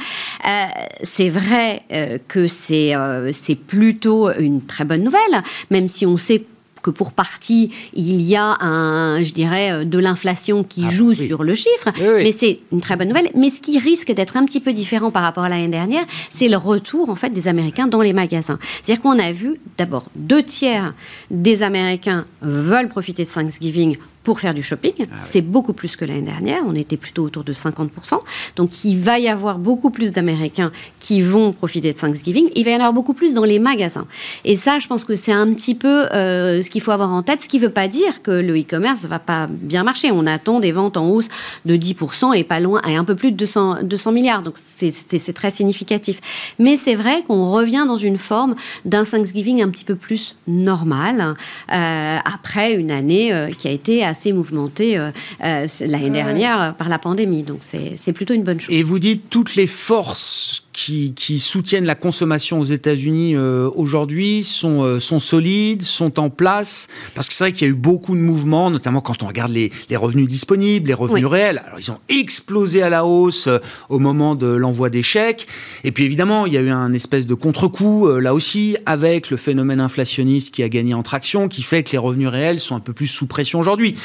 c'est 1.04 1.30
vrai 1.30 1.84
que 2.28 2.48
c'est 2.48 2.94
c'est 3.32 3.56
plutôt 3.56 4.32
une 4.32 4.62
très 4.66 4.86
bonne 4.86 5.04
nouvelle, 5.04 5.44
même 5.70 5.88
si 5.88 6.06
on 6.06 6.18
sait 6.18 6.44
que 6.82 6.90
pour 6.90 7.12
partie, 7.12 7.72
il 7.94 8.22
y 8.22 8.36
a 8.36 8.58
un, 8.62 9.24
je 9.24 9.34
dirais, 9.34 9.72
euh, 9.72 9.84
de 9.86 10.00
l'inflation 10.00 10.64
qui 10.64 10.84
ah, 10.88 10.90
joue 10.90 11.14
sur 11.14 11.44
le 11.44 11.56
chiffre, 11.56 11.90
mais 12.18 12.32
c'est 12.32 12.60
une 12.72 12.82
très 12.82 12.96
bonne 12.96 13.10
nouvelle. 13.10 13.30
Mais 13.36 13.50
ce 13.50 13.62
qui 13.62 13.80
risque 13.80 14.12
d'être 14.12 14.38
un 14.38 14.46
petit 14.46 14.60
peu 14.60 14.74
différent 14.74 15.12
par 15.12 15.24
rapport 15.24 15.44
à 15.44 15.50
l'année 15.50 15.68
dernière, 15.68 16.06
c'est 16.30 16.48
le 16.48 16.58
retour 16.58 17.10
en 17.10 17.16
fait 17.16 17.30
des 17.30 17.48
Américains 17.48 17.88
dans 17.88 18.02
les 18.02 18.14
magasins. 18.14 18.60
C'est-à-dire 18.84 19.02
qu'on 19.02 19.20
a 19.20 19.32
vu 19.32 19.60
d'abord 19.78 20.06
deux 20.16 20.44
tiers 20.44 20.94
des 21.32 21.64
Américains 21.64 22.26
veulent 22.42 22.90
profiter 22.90 23.24
de 23.24 23.30
Thanksgiving 23.30 23.98
pour 24.24 24.40
faire 24.40 24.54
du 24.54 24.64
shopping. 24.64 24.94
Ah 25.00 25.16
c'est 25.26 25.42
beaucoup 25.42 25.74
plus 25.74 25.96
que 25.96 26.06
l'année 26.06 26.22
dernière. 26.22 26.62
On 26.68 26.76
était 26.76 26.98
plutôt 26.98 27.24
autour 27.24 27.44
de 27.44 27.54
50%. 27.54 28.20
Donc 28.56 28.84
il 28.84 28.98
va 29.00 29.20
y 29.20 29.28
avoir 29.28 29.58
beaucoup 29.58 29.90
plus 29.90 30.12
d'Américains 30.12 30.72
qui 31.00 31.22
vont 31.22 31.54
profiter 31.54 31.94
de 31.94 31.98
Thanksgiving. 31.98 32.50
Il 32.56 32.66
va 32.66 32.72
y 32.72 32.74
en 32.74 32.78
avoir 32.78 32.94
beaucoup 32.94 33.14
plus 33.14 33.34
dans 33.34 33.46
les 33.46 33.60
magasins. 33.60 34.08
Et 34.46 34.56
ça, 34.56 34.80
je 34.80 34.88
pense 34.88 35.04
que 35.04 35.16
c'est 35.16 35.32
un 35.32 35.52
petit 35.54 35.76
peu 35.76 36.06
euh, 36.14 36.62
ce 36.62 36.70
qu'il 36.70 36.82
faut 36.82 36.92
avoir 36.92 37.12
en 37.12 37.24
tête. 37.24 37.42
Ce 37.42 37.48
qui 37.48 37.58
ne 37.58 37.64
veut 37.64 37.72
pas 37.72 37.88
dire 37.88 38.22
que 38.22 38.32
le 38.32 38.60
e-commerce 38.60 39.04
ne 39.04 39.08
va 39.08 39.20
pas 39.20 39.48
bien 39.50 39.84
marcher. 39.84 40.12
On 40.12 40.26
attend 40.28 40.60
des 40.60 40.72
ventes 40.72 40.98
en 40.98 41.10
hausse 41.10 41.28
de 41.66 41.76
10% 41.76 42.36
et 42.36 42.44
pas 42.44 42.60
loin, 42.60 42.82
et 42.88 42.96
un 42.96 43.04
peu 43.04 43.16
plus 43.16 43.32
de 43.32 43.38
200, 43.38 43.84
200 43.84 44.12
milliards. 44.12 44.44
Donc 44.44 44.56
c'est 44.58 45.34
très 45.34 45.52
significatif. 45.52 46.20
Mais 46.60 46.78
c'est 46.78 46.96
vrai 46.96 47.24
qu'on 47.28 47.52
revient 47.52 47.86
dans 47.88 47.98
une 47.98 48.18
forme 48.18 48.56
d'un 48.86 49.04
Thanksgiving 49.04 49.62
un 49.62 49.70
petit 49.70 49.86
peu 49.86 49.96
plus 49.96 50.36
normal 50.48 51.36
euh, 51.72 52.18
après 52.26 52.74
une 52.74 52.92
année 52.92 53.34
euh, 53.34 53.52
qui 53.52 53.68
a 53.68 53.72
été 53.72 54.04
assez 54.10 54.20
assez 54.20 54.34
mouvementé 54.34 54.98
euh, 54.98 55.12
euh, 55.44 55.68
l'année 55.82 56.10
dernière 56.10 56.76
par 56.76 56.90
la 56.90 57.00
pandémie. 57.00 57.44
Donc 57.44 57.60
c'est 57.62 58.14
plutôt 58.14 58.34
une 58.34 58.44
bonne 58.44 58.60
chose. 58.60 58.74
Et 58.74 58.84
vous 58.84 59.00
dites 59.00 59.30
toutes 59.30 59.56
les 59.56 59.68
forces 59.68 60.66
qui, 60.74 61.14
qui 61.14 61.40
soutiennent 61.40 61.86
la 61.86 61.96
consommation 61.96 62.60
aux 62.60 62.66
États-Unis 62.66 63.36
euh, 63.36 63.70
aujourd'hui 63.76 64.44
sont, 64.44 65.00
sont 65.00 65.20
solides, 65.20 65.82
sont 65.82 66.20
en 66.20 66.30
place 66.30 66.88
Parce 67.16 67.28
que 67.28 67.34
c'est 67.34 67.44
vrai 67.44 67.54
qu'il 67.54 67.68
y 67.68 67.70
a 67.70 67.74
eu 67.74 67.78
beaucoup 67.78 68.16
de 68.16 68.22
mouvements, 68.22 68.70
notamment 68.70 69.02
quand 69.02 69.24
on 69.24 69.28
regarde 69.28 69.52
les, 69.52 69.72
les 69.90 69.96
revenus 69.96 70.28
disponibles, 70.28 70.88
les 70.88 70.94
revenus 70.94 71.26
réels. 71.26 71.62
Alors 71.66 71.80
ils 71.80 71.92
ont 71.92 72.00
explosé 72.10 72.82
à 72.82 72.90
la 72.90 73.06
hausse 73.06 73.50
au 73.90 74.00
moment 74.00 74.36
de 74.36 74.48
l'envoi 74.48 74.90
des 74.90 75.04
chèques. 75.04 75.48
Et 75.84 75.92
puis 75.92 76.04
évidemment, 76.06 76.46
il 76.46 76.54
y 76.54 76.58
a 76.58 76.62
eu 76.62 76.70
un 76.70 76.94
espèce 76.94 77.26
de 77.26 77.34
contre-coup 77.34 78.10
là 78.20 78.34
aussi 78.34 78.78
avec 78.86 79.30
le 79.30 79.38
phénomène 79.38 79.80
inflationniste 79.80 80.54
qui 80.54 80.64
a 80.64 80.70
gagné 80.70 80.94
en 80.94 81.04
traction, 81.04 81.48
qui 81.48 81.62
fait 81.62 81.84
que 81.84 81.92
les 81.92 81.98
revenus 81.98 82.28
réels 82.28 82.60
sont 82.60 82.76
un 82.76 82.80
peu 82.80 82.94
plus 82.94 83.08
sous 83.08 83.28
pression 83.28 83.60
aujourd'hui. 83.60 83.96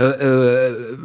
Euh, 0.00 0.14
euh, 0.20 0.96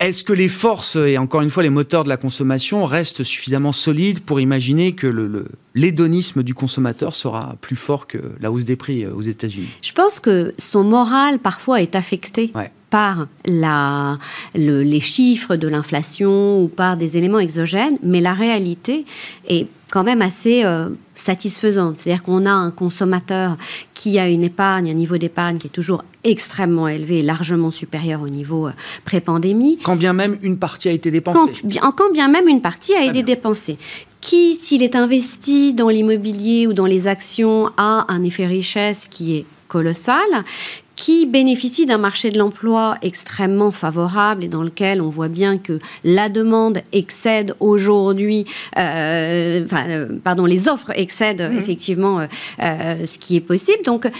est-ce 0.00 0.24
que 0.24 0.32
les 0.32 0.48
forces 0.48 0.96
et 0.96 1.16
encore 1.16 1.42
une 1.42 1.50
fois 1.50 1.62
les 1.62 1.70
moteurs 1.70 2.04
de 2.04 2.08
la 2.08 2.16
consommation 2.16 2.84
restent 2.84 3.22
suffisamment 3.22 3.72
solides 3.72 4.20
pour 4.20 4.40
imaginer 4.40 4.92
que 4.92 5.46
l'hédonisme 5.74 6.42
du 6.42 6.54
consommateur 6.54 7.14
sera 7.14 7.56
plus 7.60 7.76
fort 7.76 8.06
que 8.06 8.18
la 8.40 8.50
hausse 8.50 8.64
des 8.64 8.76
prix 8.76 9.04
euh, 9.04 9.14
aux 9.14 9.22
États-Unis? 9.22 9.68
Je 9.80 9.92
pense 9.92 10.18
que 10.18 10.54
son 10.58 10.84
moral 10.84 11.38
parfois 11.38 11.82
est 11.82 11.94
affecté 11.94 12.52
par 12.92 13.26
la, 13.46 14.18
les 14.54 15.00
chiffres 15.00 15.56
de 15.56 15.66
l'inflation 15.66 16.62
ou 16.62 16.68
par 16.68 16.98
des 16.98 17.16
éléments 17.16 17.38
exogènes, 17.38 17.96
mais 18.02 18.20
la 18.20 18.34
réalité 18.34 19.06
est 19.48 19.66
quand 19.90 20.04
même 20.04 20.20
assez 20.20 20.62
euh, 20.62 20.90
satisfaisante. 21.14 21.96
C'est-à-dire 21.96 22.22
qu'on 22.22 22.44
a 22.44 22.50
un 22.50 22.70
consommateur 22.70 23.56
qui 23.94 24.18
a 24.18 24.28
une 24.28 24.44
épargne, 24.44 24.90
un 24.90 24.94
niveau 24.94 25.16
d'épargne 25.16 25.56
qui 25.56 25.68
est 25.68 25.70
toujours 25.70 26.04
extrêmement 26.22 26.86
élevé, 26.86 27.22
largement 27.22 27.70
supérieur 27.70 28.20
au 28.20 28.28
niveau 28.28 28.66
euh, 28.66 28.72
pré-pandémie. 29.06 29.78
Quand 29.82 29.96
bien 29.96 30.12
même 30.12 30.36
une 30.42 30.58
partie 30.58 30.90
a 30.90 30.92
été 30.92 31.10
dépensée? 31.10 31.62
Quand, 31.80 31.92
quand 31.92 32.12
bien 32.12 32.28
même 32.28 32.46
une 32.46 32.60
partie 32.60 32.94
a 32.94 33.02
été 33.02 33.22
dépensée. 33.22 33.78
Qui, 34.20 34.54
s'il 34.54 34.82
est 34.82 34.96
investi 34.96 35.72
dans 35.72 35.88
l'immobilier 35.88 36.66
ou 36.66 36.74
dans 36.74 36.86
les 36.86 37.06
actions, 37.06 37.70
a 37.78 38.04
un 38.08 38.22
effet 38.22 38.46
richesse 38.46 39.08
qui 39.10 39.36
est 39.36 39.46
colossal, 39.66 40.44
qui 40.96 41.26
bénéficie 41.26 41.86
d'un 41.86 41.98
marché 41.98 42.30
de 42.30 42.38
l'emploi 42.38 42.96
extrêmement 43.02 43.72
favorable 43.72 44.44
et 44.44 44.48
dans 44.48 44.62
lequel 44.62 45.00
on 45.00 45.08
voit 45.08 45.28
bien 45.28 45.58
que 45.58 45.78
la 46.04 46.28
demande 46.28 46.82
excède 46.92 47.54
aujourd'hui, 47.60 48.46
euh, 48.78 49.64
enfin, 49.64 49.88
euh, 49.88 50.06
pardon, 50.22 50.44
les 50.44 50.68
offres 50.68 50.92
excèdent 50.94 51.50
mmh. 51.50 51.58
effectivement 51.58 52.20
euh, 52.20 53.06
ce 53.06 53.18
qui 53.18 53.36
est 53.36 53.40
possible. 53.40 53.82
Donc, 53.84 54.10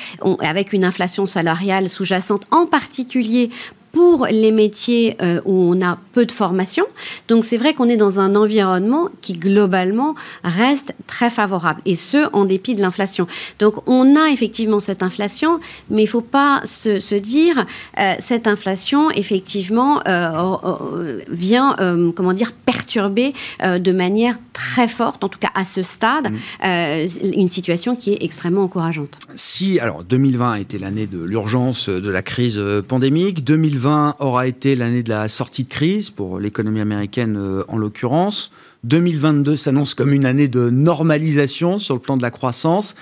avec 0.40 0.72
une 0.72 0.84
inflation 0.84 1.26
salariale 1.26 1.88
sous-jacente, 1.88 2.42
en 2.50 2.66
particulier 2.66 3.50
pour 3.92 4.26
les 4.30 4.52
métiers 4.52 5.16
euh, 5.22 5.40
où 5.44 5.74
on 5.74 5.82
a 5.82 5.98
peu 6.14 6.24
de 6.24 6.32
formation. 6.32 6.86
Donc 7.28 7.44
c'est 7.44 7.58
vrai 7.58 7.74
qu'on 7.74 7.88
est 7.88 7.96
dans 7.96 8.20
un 8.20 8.34
environnement 8.34 9.08
qui 9.20 9.34
globalement 9.34 10.14
reste 10.42 10.94
très 11.06 11.30
favorable, 11.30 11.80
et 11.84 11.96
ce, 11.96 12.28
en 12.32 12.46
dépit 12.46 12.74
de 12.74 12.80
l'inflation. 12.80 13.26
Donc 13.58 13.86
on 13.86 14.16
a 14.16 14.30
effectivement 14.30 14.80
cette 14.80 15.02
inflation, 15.02 15.60
mais 15.90 16.02
il 16.02 16.06
ne 16.06 16.10
faut 16.10 16.22
pas 16.22 16.62
se, 16.64 17.14
dire, 17.14 17.66
euh, 17.98 18.14
cette 18.18 18.46
inflation, 18.46 19.10
effectivement, 19.10 20.00
euh, 20.08 21.20
vient, 21.28 21.76
comment 22.16 22.32
dire, 22.32 22.52
perturber 22.52 23.34
de 23.62 23.92
manière 23.92 24.36
très 24.52 24.88
forte, 24.88 25.22
en 25.24 25.28
tout 25.28 25.38
cas 25.38 25.50
à 25.54 25.64
ce 25.64 25.82
stade, 25.82 26.30
mmh. 26.30 27.32
une 27.34 27.48
situation 27.48 27.94
qui 27.96 28.12
est 28.12 28.22
extrêmement 28.22 28.62
encourageante. 28.62 29.18
Si, 29.34 29.78
alors 29.78 30.04
2020 30.04 30.52
a 30.52 30.60
été 30.60 30.78
l'année 30.78 31.06
de 31.06 31.22
l'urgence 31.22 31.88
de 31.88 32.10
la 32.10 32.22
crise 32.22 32.60
pandémique, 32.88 33.44
2020 33.44 33.81
2020 33.82 34.16
aura 34.20 34.46
été 34.46 34.76
l'année 34.76 35.02
de 35.02 35.08
la 35.08 35.26
sortie 35.28 35.64
de 35.64 35.68
crise 35.68 36.10
pour 36.10 36.38
l'économie 36.38 36.80
américaine 36.80 37.36
euh, 37.36 37.64
en 37.66 37.76
l'occurrence. 37.76 38.52
2022 38.84 39.56
s'annonce 39.56 39.94
comme 39.94 40.12
une 40.12 40.24
année 40.24 40.46
de 40.46 40.70
normalisation 40.70 41.80
sur 41.80 41.94
le 41.94 42.00
plan 42.00 42.16
de 42.16 42.22
la 42.22 42.30
croissance 42.30 42.94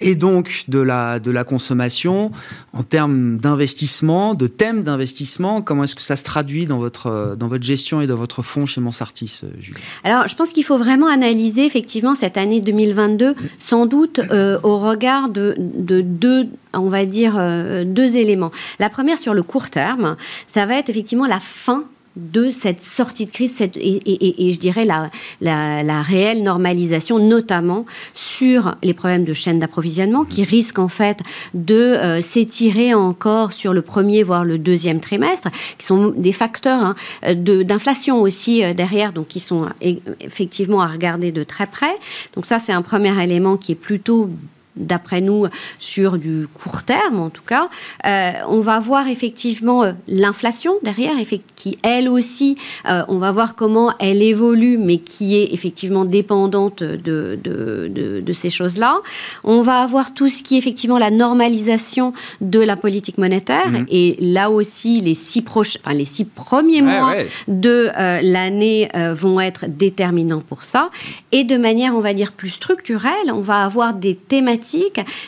et 0.00 0.14
donc 0.14 0.64
de 0.68 0.78
la, 0.78 1.18
de 1.18 1.30
la 1.30 1.44
consommation. 1.44 2.30
En 2.72 2.82
termes 2.82 3.38
d'investissement, 3.38 4.34
de 4.34 4.46
thèmes 4.46 4.82
d'investissement, 4.82 5.62
comment 5.62 5.84
est-ce 5.84 5.96
que 5.96 6.02
ça 6.02 6.16
se 6.16 6.24
traduit 6.24 6.66
dans 6.66 6.78
votre, 6.78 7.36
dans 7.38 7.48
votre 7.48 7.64
gestion 7.64 8.00
et 8.00 8.06
dans 8.06 8.16
votre 8.16 8.42
fonds 8.42 8.66
chez 8.66 8.80
Mansartis, 8.80 9.40
euh, 9.44 9.48
Julie? 9.60 9.80
Alors, 10.04 10.28
je 10.28 10.36
pense 10.36 10.52
qu'il 10.52 10.64
faut 10.64 10.78
vraiment 10.78 11.08
analyser 11.08 11.64
effectivement 11.64 12.14
cette 12.14 12.36
année 12.36 12.60
2022, 12.60 13.34
sans 13.58 13.86
doute 13.86 14.20
euh, 14.30 14.58
au 14.62 14.78
regard 14.78 15.28
de, 15.28 15.54
de 15.58 16.00
deux 16.00 16.48
on 16.74 16.88
va 16.88 17.06
dire, 17.06 17.36
euh, 17.38 17.84
deux 17.84 18.16
éléments. 18.16 18.50
La 18.78 18.90
première, 18.90 19.18
sur 19.18 19.34
le 19.34 19.42
court 19.42 19.70
terme, 19.70 20.16
ça 20.52 20.66
va 20.66 20.78
être 20.78 20.90
effectivement 20.90 21.26
la 21.26 21.40
fin 21.40 21.84
de 22.18 22.50
cette 22.50 22.82
sortie 22.82 23.26
de 23.26 23.30
crise 23.30 23.60
et, 23.60 24.52
je 24.52 24.58
dirais 24.58 24.84
la, 24.84 25.10
la, 25.40 26.02
réelle 26.02 26.42
normalisation, 26.42 27.18
notamment 27.18 27.86
sur 28.14 28.74
les 28.82 28.92
problèmes 28.92 29.24
de 29.24 29.32
chaîne 29.32 29.58
d'approvisionnement 29.58 30.24
qui 30.24 30.42
risquent 30.44 30.80
en 30.80 30.88
fait 30.88 31.20
de 31.54 31.74
euh, 31.74 32.20
s'étirer 32.20 32.92
encore 32.94 33.52
sur 33.52 33.72
le 33.72 33.82
premier, 33.82 34.22
voire 34.22 34.44
le 34.44 34.58
deuxième 34.58 35.00
trimestre, 35.00 35.48
qui 35.78 35.86
sont 35.86 36.08
des 36.08 36.32
facteurs 36.32 36.82
hein, 36.82 36.94
d'inflation 37.34 38.20
aussi 38.20 38.64
euh, 38.64 38.74
derrière, 38.74 39.12
donc 39.12 39.28
qui 39.28 39.40
sont 39.40 39.68
effectivement 39.80 40.80
à 40.80 40.86
regarder 40.86 41.30
de 41.30 41.44
très 41.44 41.66
près. 41.66 41.94
Donc 42.34 42.46
ça, 42.46 42.58
c'est 42.58 42.72
un 42.72 42.82
premier 42.82 43.22
élément 43.22 43.56
qui 43.56 43.72
est 43.72 43.76
plutôt 43.76 44.30
d'après 44.78 45.20
nous, 45.20 45.46
sur 45.78 46.18
du 46.18 46.46
court 46.52 46.82
terme 46.82 47.20
en 47.20 47.30
tout 47.30 47.42
cas. 47.42 47.68
Euh, 48.06 48.30
on 48.48 48.60
va 48.60 48.78
voir 48.78 49.08
effectivement 49.08 49.84
euh, 49.84 49.92
l'inflation 50.06 50.74
derrière, 50.82 51.14
qui 51.56 51.78
elle 51.82 52.08
aussi, 52.08 52.56
euh, 52.88 53.02
on 53.08 53.18
va 53.18 53.32
voir 53.32 53.54
comment 53.54 53.92
elle 53.98 54.22
évolue, 54.22 54.78
mais 54.78 54.98
qui 54.98 55.36
est 55.36 55.52
effectivement 55.52 56.04
dépendante 56.04 56.82
de, 56.82 57.38
de, 57.44 58.32
ces 58.32 58.50
choses-là. 58.50 59.00
On 59.42 59.62
va 59.62 59.80
avoir 59.80 60.14
tout 60.14 60.28
ce 60.28 60.42
qui 60.42 60.54
est 60.54 60.58
effectivement 60.58 60.98
la 60.98 61.10
normalisation 61.10 62.12
de 62.40 62.60
la 62.60 62.76
politique 62.76 63.18
monétaire. 63.18 63.70
Mhm. 63.70 63.86
Et 63.88 64.16
là 64.20 64.50
aussi, 64.50 65.00
les 65.00 65.14
six, 65.14 65.42
proches, 65.42 65.78
enfin, 65.84 65.96
les 65.96 66.04
six 66.04 66.24
premiers 66.24 66.82
mois 66.82 67.14
de 67.48 67.88
l'année 68.22 68.88
vont 69.14 69.40
être 69.40 69.66
déterminants 69.66 70.42
pour 70.46 70.62
ça. 70.62 70.90
Et 71.32 71.42
de 71.42 71.56
manière, 71.56 71.96
on 71.96 72.00
va 72.00 72.14
dire, 72.14 72.32
plus 72.32 72.50
structurelle, 72.50 73.32
on 73.32 73.40
va 73.40 73.64
avoir 73.64 73.94
des 73.94 74.14
thématiques 74.14 74.67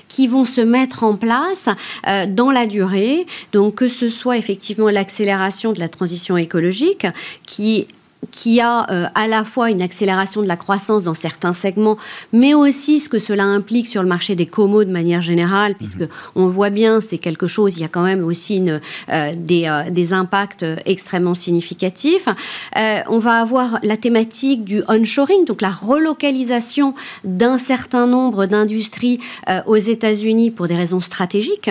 qui 0.09 0.27
vont 0.27 0.45
se 0.45 0.61
mettre 0.61 1.05
en 1.05 1.17
place 1.17 1.69
euh, 2.07 2.27
dans 2.27 2.51
la 2.51 2.67
durée. 2.67 3.27
Donc 3.53 3.77
que 3.77 3.89
ce 3.89 4.11
soit 4.11 4.37
effectivement 4.37 4.91
l'accélération 4.91 5.73
de 5.73 5.79
la 5.79 5.89
transition 5.89 6.37
écologique 6.37 7.07
qui 7.47 7.87
qui 8.31 8.61
a 8.61 8.87
euh, 8.91 9.07
à 9.15 9.27
la 9.27 9.45
fois 9.45 9.71
une 9.71 9.83
accélération 9.83 10.43
de 10.43 10.49
la 10.49 10.57
croissance 10.57 11.05
dans 11.05 11.15
certains 11.15 11.55
segments, 11.55 11.97
mais 12.33 12.55
aussi 12.55 13.01
ce 13.01 13.09
que 13.09 13.19
cela 13.19 13.45
implique 13.45 13.87
sur 13.87 14.03
le 14.03 14.09
marché 14.09 14.35
des 14.35 14.47
comos 14.47 14.85
de 14.85 14.91
manière 14.91 15.23
générale, 15.23 15.75
puisque 15.75 16.01
mhm. 16.01 16.09
on 16.37 16.49
voit 16.49 16.71
bien, 16.71 17.01
c'est 17.01 17.19
quelque 17.19 17.47
chose, 17.47 17.77
il 17.77 17.81
y 17.81 17.85
a 17.85 17.89
quand 17.89 18.03
même 18.03 18.25
aussi 18.25 18.59
une, 18.59 18.81
euh, 19.11 19.33
des, 19.37 19.67
euh, 19.67 19.91
des, 19.91 20.13
impacts 20.13 20.65
extrêmement 20.87 21.35
significatifs. 21.35 22.27
on 23.09 23.19
va 23.19 23.35
avoir 23.41 23.79
la 23.85 23.97
thématique 23.97 24.65
du 24.65 24.83
onshoring, 24.89 25.45
donc 25.45 25.63
la 25.63 25.71
relocalisation 25.71 26.95
d'un 27.23 27.59
certain 27.59 28.09
nombre 28.09 28.47
d'industries 28.47 29.21
aux 29.67 29.77
États-Unis 29.77 30.51
pour 30.51 30.67
des 30.67 30.75
raisons 30.75 31.01
stratégiques, 31.01 31.71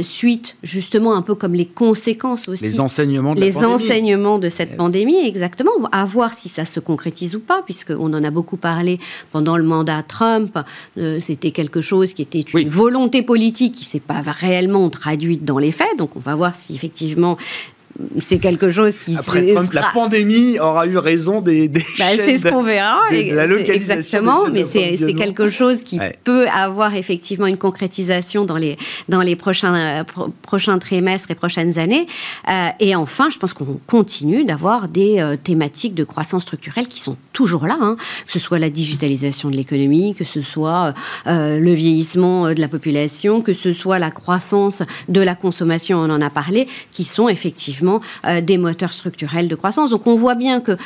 suite 0.00 0.56
justement 0.64 1.14
un 1.14 1.22
peu 1.22 1.36
comme 1.36 1.54
les 1.54 1.66
conséquences 1.66 2.48
aussi. 2.48 2.64
Les 2.64 2.80
enseignements 2.80 3.34
de 3.34 3.40
les 3.40 3.58
enseignements 3.58 4.38
de 4.38 4.48
cette 4.48 4.76
pandémie, 4.76 5.24
exactement 5.24 5.77
à 5.92 6.04
voir 6.04 6.34
si 6.34 6.48
ça 6.48 6.64
se 6.64 6.80
concrétise 6.80 7.34
ou 7.36 7.40
pas, 7.40 7.62
puisqu'on 7.62 8.12
en 8.12 8.24
a 8.24 8.30
beaucoup 8.30 8.56
parlé 8.56 8.98
pendant 9.32 9.56
le 9.56 9.64
mandat 9.64 10.02
Trump. 10.02 10.58
Euh, 10.98 11.20
c'était 11.20 11.50
quelque 11.50 11.80
chose 11.80 12.12
qui 12.12 12.22
était 12.22 12.40
une 12.40 12.68
volonté 12.68 13.22
politique 13.22 13.74
qui 13.74 13.84
s'est 13.84 14.00
pas 14.00 14.20
réellement 14.20 14.88
traduite 14.90 15.44
dans 15.44 15.58
les 15.58 15.72
faits. 15.72 15.96
Donc 15.98 16.16
on 16.16 16.20
va 16.20 16.34
voir 16.34 16.54
si 16.54 16.74
effectivement 16.74 17.36
c'est 18.20 18.38
quelque 18.38 18.70
chose 18.70 18.96
qui 18.98 19.16
après 19.16 19.52
Trump, 19.52 19.72
la 19.72 19.90
pandémie 19.92 20.58
aura 20.60 20.86
eu 20.86 20.98
raison 20.98 21.40
des, 21.40 21.68
des 21.68 21.84
bah, 21.98 22.04
c'est 22.14 22.36
ce 22.36 22.48
qu'on 22.48 22.62
verra 22.62 23.00
la 23.10 23.46
localisation 23.46 23.98
exactement 23.98 24.48
mais 24.52 24.64
c'est 24.64 25.14
quelque 25.14 25.50
chose 25.50 25.82
qui 25.82 25.98
peut 26.24 26.46
avoir 26.48 26.94
effectivement 26.94 27.46
une 27.46 27.56
concrétisation 27.56 28.44
dans 28.44 28.56
les 28.56 28.76
dans 29.08 29.20
les 29.20 29.36
prochains 29.36 29.74
euh, 29.74 30.04
prochains 30.42 30.78
trimestres 30.78 31.30
et 31.30 31.34
prochaines 31.34 31.78
années. 31.78 32.06
Euh, 32.48 32.68
et 32.80 32.94
enfin 32.94 33.30
je 33.30 33.38
pense 33.38 33.52
qu'on 33.52 33.80
continue 33.86 34.44
d'avoir 34.44 34.88
des 34.88 35.18
euh, 35.18 35.36
thématiques 35.36 35.94
de 35.94 36.04
croissance 36.04 36.42
structurelle 36.42 36.88
qui 36.88 37.00
sont 37.00 37.16
toujours 37.32 37.66
là 37.66 37.76
hein. 37.80 37.96
que 38.26 38.32
ce 38.32 38.38
soit 38.38 38.58
la 38.58 38.70
digitalisation 38.70 39.50
de 39.50 39.56
l'économie 39.56 40.14
que 40.14 40.24
ce 40.24 40.40
soit 40.40 40.94
le 41.26 41.72
vieillissement 41.72 42.52
de 42.52 42.60
la 42.60 42.68
population 42.68 43.40
que 43.40 43.52
ce 43.52 43.72
soit 43.72 43.98
la 43.98 44.10
croissance 44.10 44.82
de 45.08 45.20
la 45.20 45.34
consommation 45.34 45.98
on 45.98 46.10
en 46.10 46.20
a 46.20 46.30
parlé 46.30 46.66
qui 46.92 47.04
sont 47.04 47.28
effectivement 47.28 47.87
euh, 48.26 48.40
des 48.40 48.58
moteurs 48.58 48.92
structurels 48.92 49.48
de 49.48 49.54
croissance. 49.54 49.90
Donc 49.90 50.06
on 50.06 50.16
voit 50.16 50.34
bien 50.34 50.60
que 50.60 50.76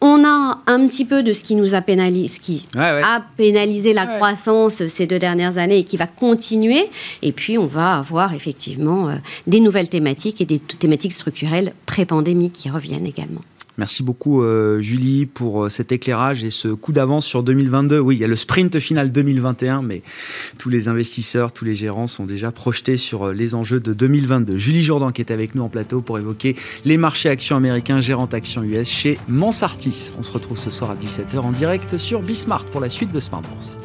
on 0.00 0.22
a 0.24 0.60
un 0.66 0.86
petit 0.86 1.06
peu 1.06 1.22
de 1.22 1.32
ce 1.32 1.42
qui 1.42 1.54
nous 1.54 1.74
a 1.74 1.80
pénalisé, 1.80 2.38
qui 2.38 2.68
a 2.76 3.22
pénalisé 3.38 3.94
la 3.94 4.06
croissance 4.06 4.86
ces 4.86 5.06
deux 5.06 5.18
dernières 5.18 5.56
années 5.56 5.78
et 5.78 5.84
qui 5.84 5.96
va 5.96 6.06
continuer. 6.06 6.90
Et 7.22 7.32
puis, 7.32 7.56
on 7.56 7.64
va 7.64 7.98
avoir 7.98 8.34
effectivement 8.34 9.08
euh, 9.08 9.14
des 9.46 9.60
nouvelles 9.60 9.88
thématiques 9.88 10.42
et 10.42 10.44
des 10.44 10.58
thématiques 10.58 11.12
structurelles 11.12 11.72
pré-pandémiques 11.86 12.52
qui 12.52 12.70
reviennent 12.70 13.06
également. 13.06 13.40
Merci 13.76 14.04
beaucoup 14.04 14.42
euh, 14.42 14.80
Julie 14.80 15.26
pour 15.26 15.64
euh, 15.64 15.68
cet 15.68 15.90
éclairage 15.90 16.44
et 16.44 16.50
ce 16.50 16.68
coup 16.68 16.92
d'avance 16.92 17.26
sur 17.26 17.42
2022. 17.42 17.98
Oui, 17.98 18.14
il 18.14 18.20
y 18.20 18.24
a 18.24 18.28
le 18.28 18.36
sprint 18.36 18.78
final 18.78 19.10
2021, 19.10 19.82
mais 19.82 20.02
tous 20.58 20.68
les 20.68 20.86
investisseurs, 20.86 21.52
tous 21.52 21.64
les 21.64 21.74
gérants 21.74 22.06
sont 22.06 22.24
déjà 22.24 22.52
projetés 22.52 22.96
sur 22.96 23.24
euh, 23.24 23.32
les 23.32 23.56
enjeux 23.56 23.80
de 23.80 23.92
2022. 23.92 24.56
Julie 24.58 24.84
Jourdan 24.84 25.10
qui 25.10 25.22
est 25.22 25.32
avec 25.32 25.56
nous 25.56 25.62
en 25.62 25.68
plateau 25.68 26.02
pour 26.02 26.18
évoquer 26.18 26.54
les 26.84 26.96
marchés 26.96 27.28
actions 27.28 27.56
américains, 27.56 28.00
gérante 28.00 28.32
actions 28.32 28.62
US 28.62 28.88
chez 28.88 29.18
Mansartis. 29.26 30.12
On 30.18 30.22
se 30.22 30.32
retrouve 30.32 30.58
ce 30.58 30.70
soir 30.70 30.92
à 30.92 30.96
17h 30.96 31.38
en 31.38 31.50
direct 31.50 31.98
sur 31.98 32.22
Bismart 32.22 32.66
pour 32.66 32.80
la 32.80 32.88
suite 32.88 33.10
de 33.10 33.18
Smart 33.18 33.42
Bourse. 33.42 33.76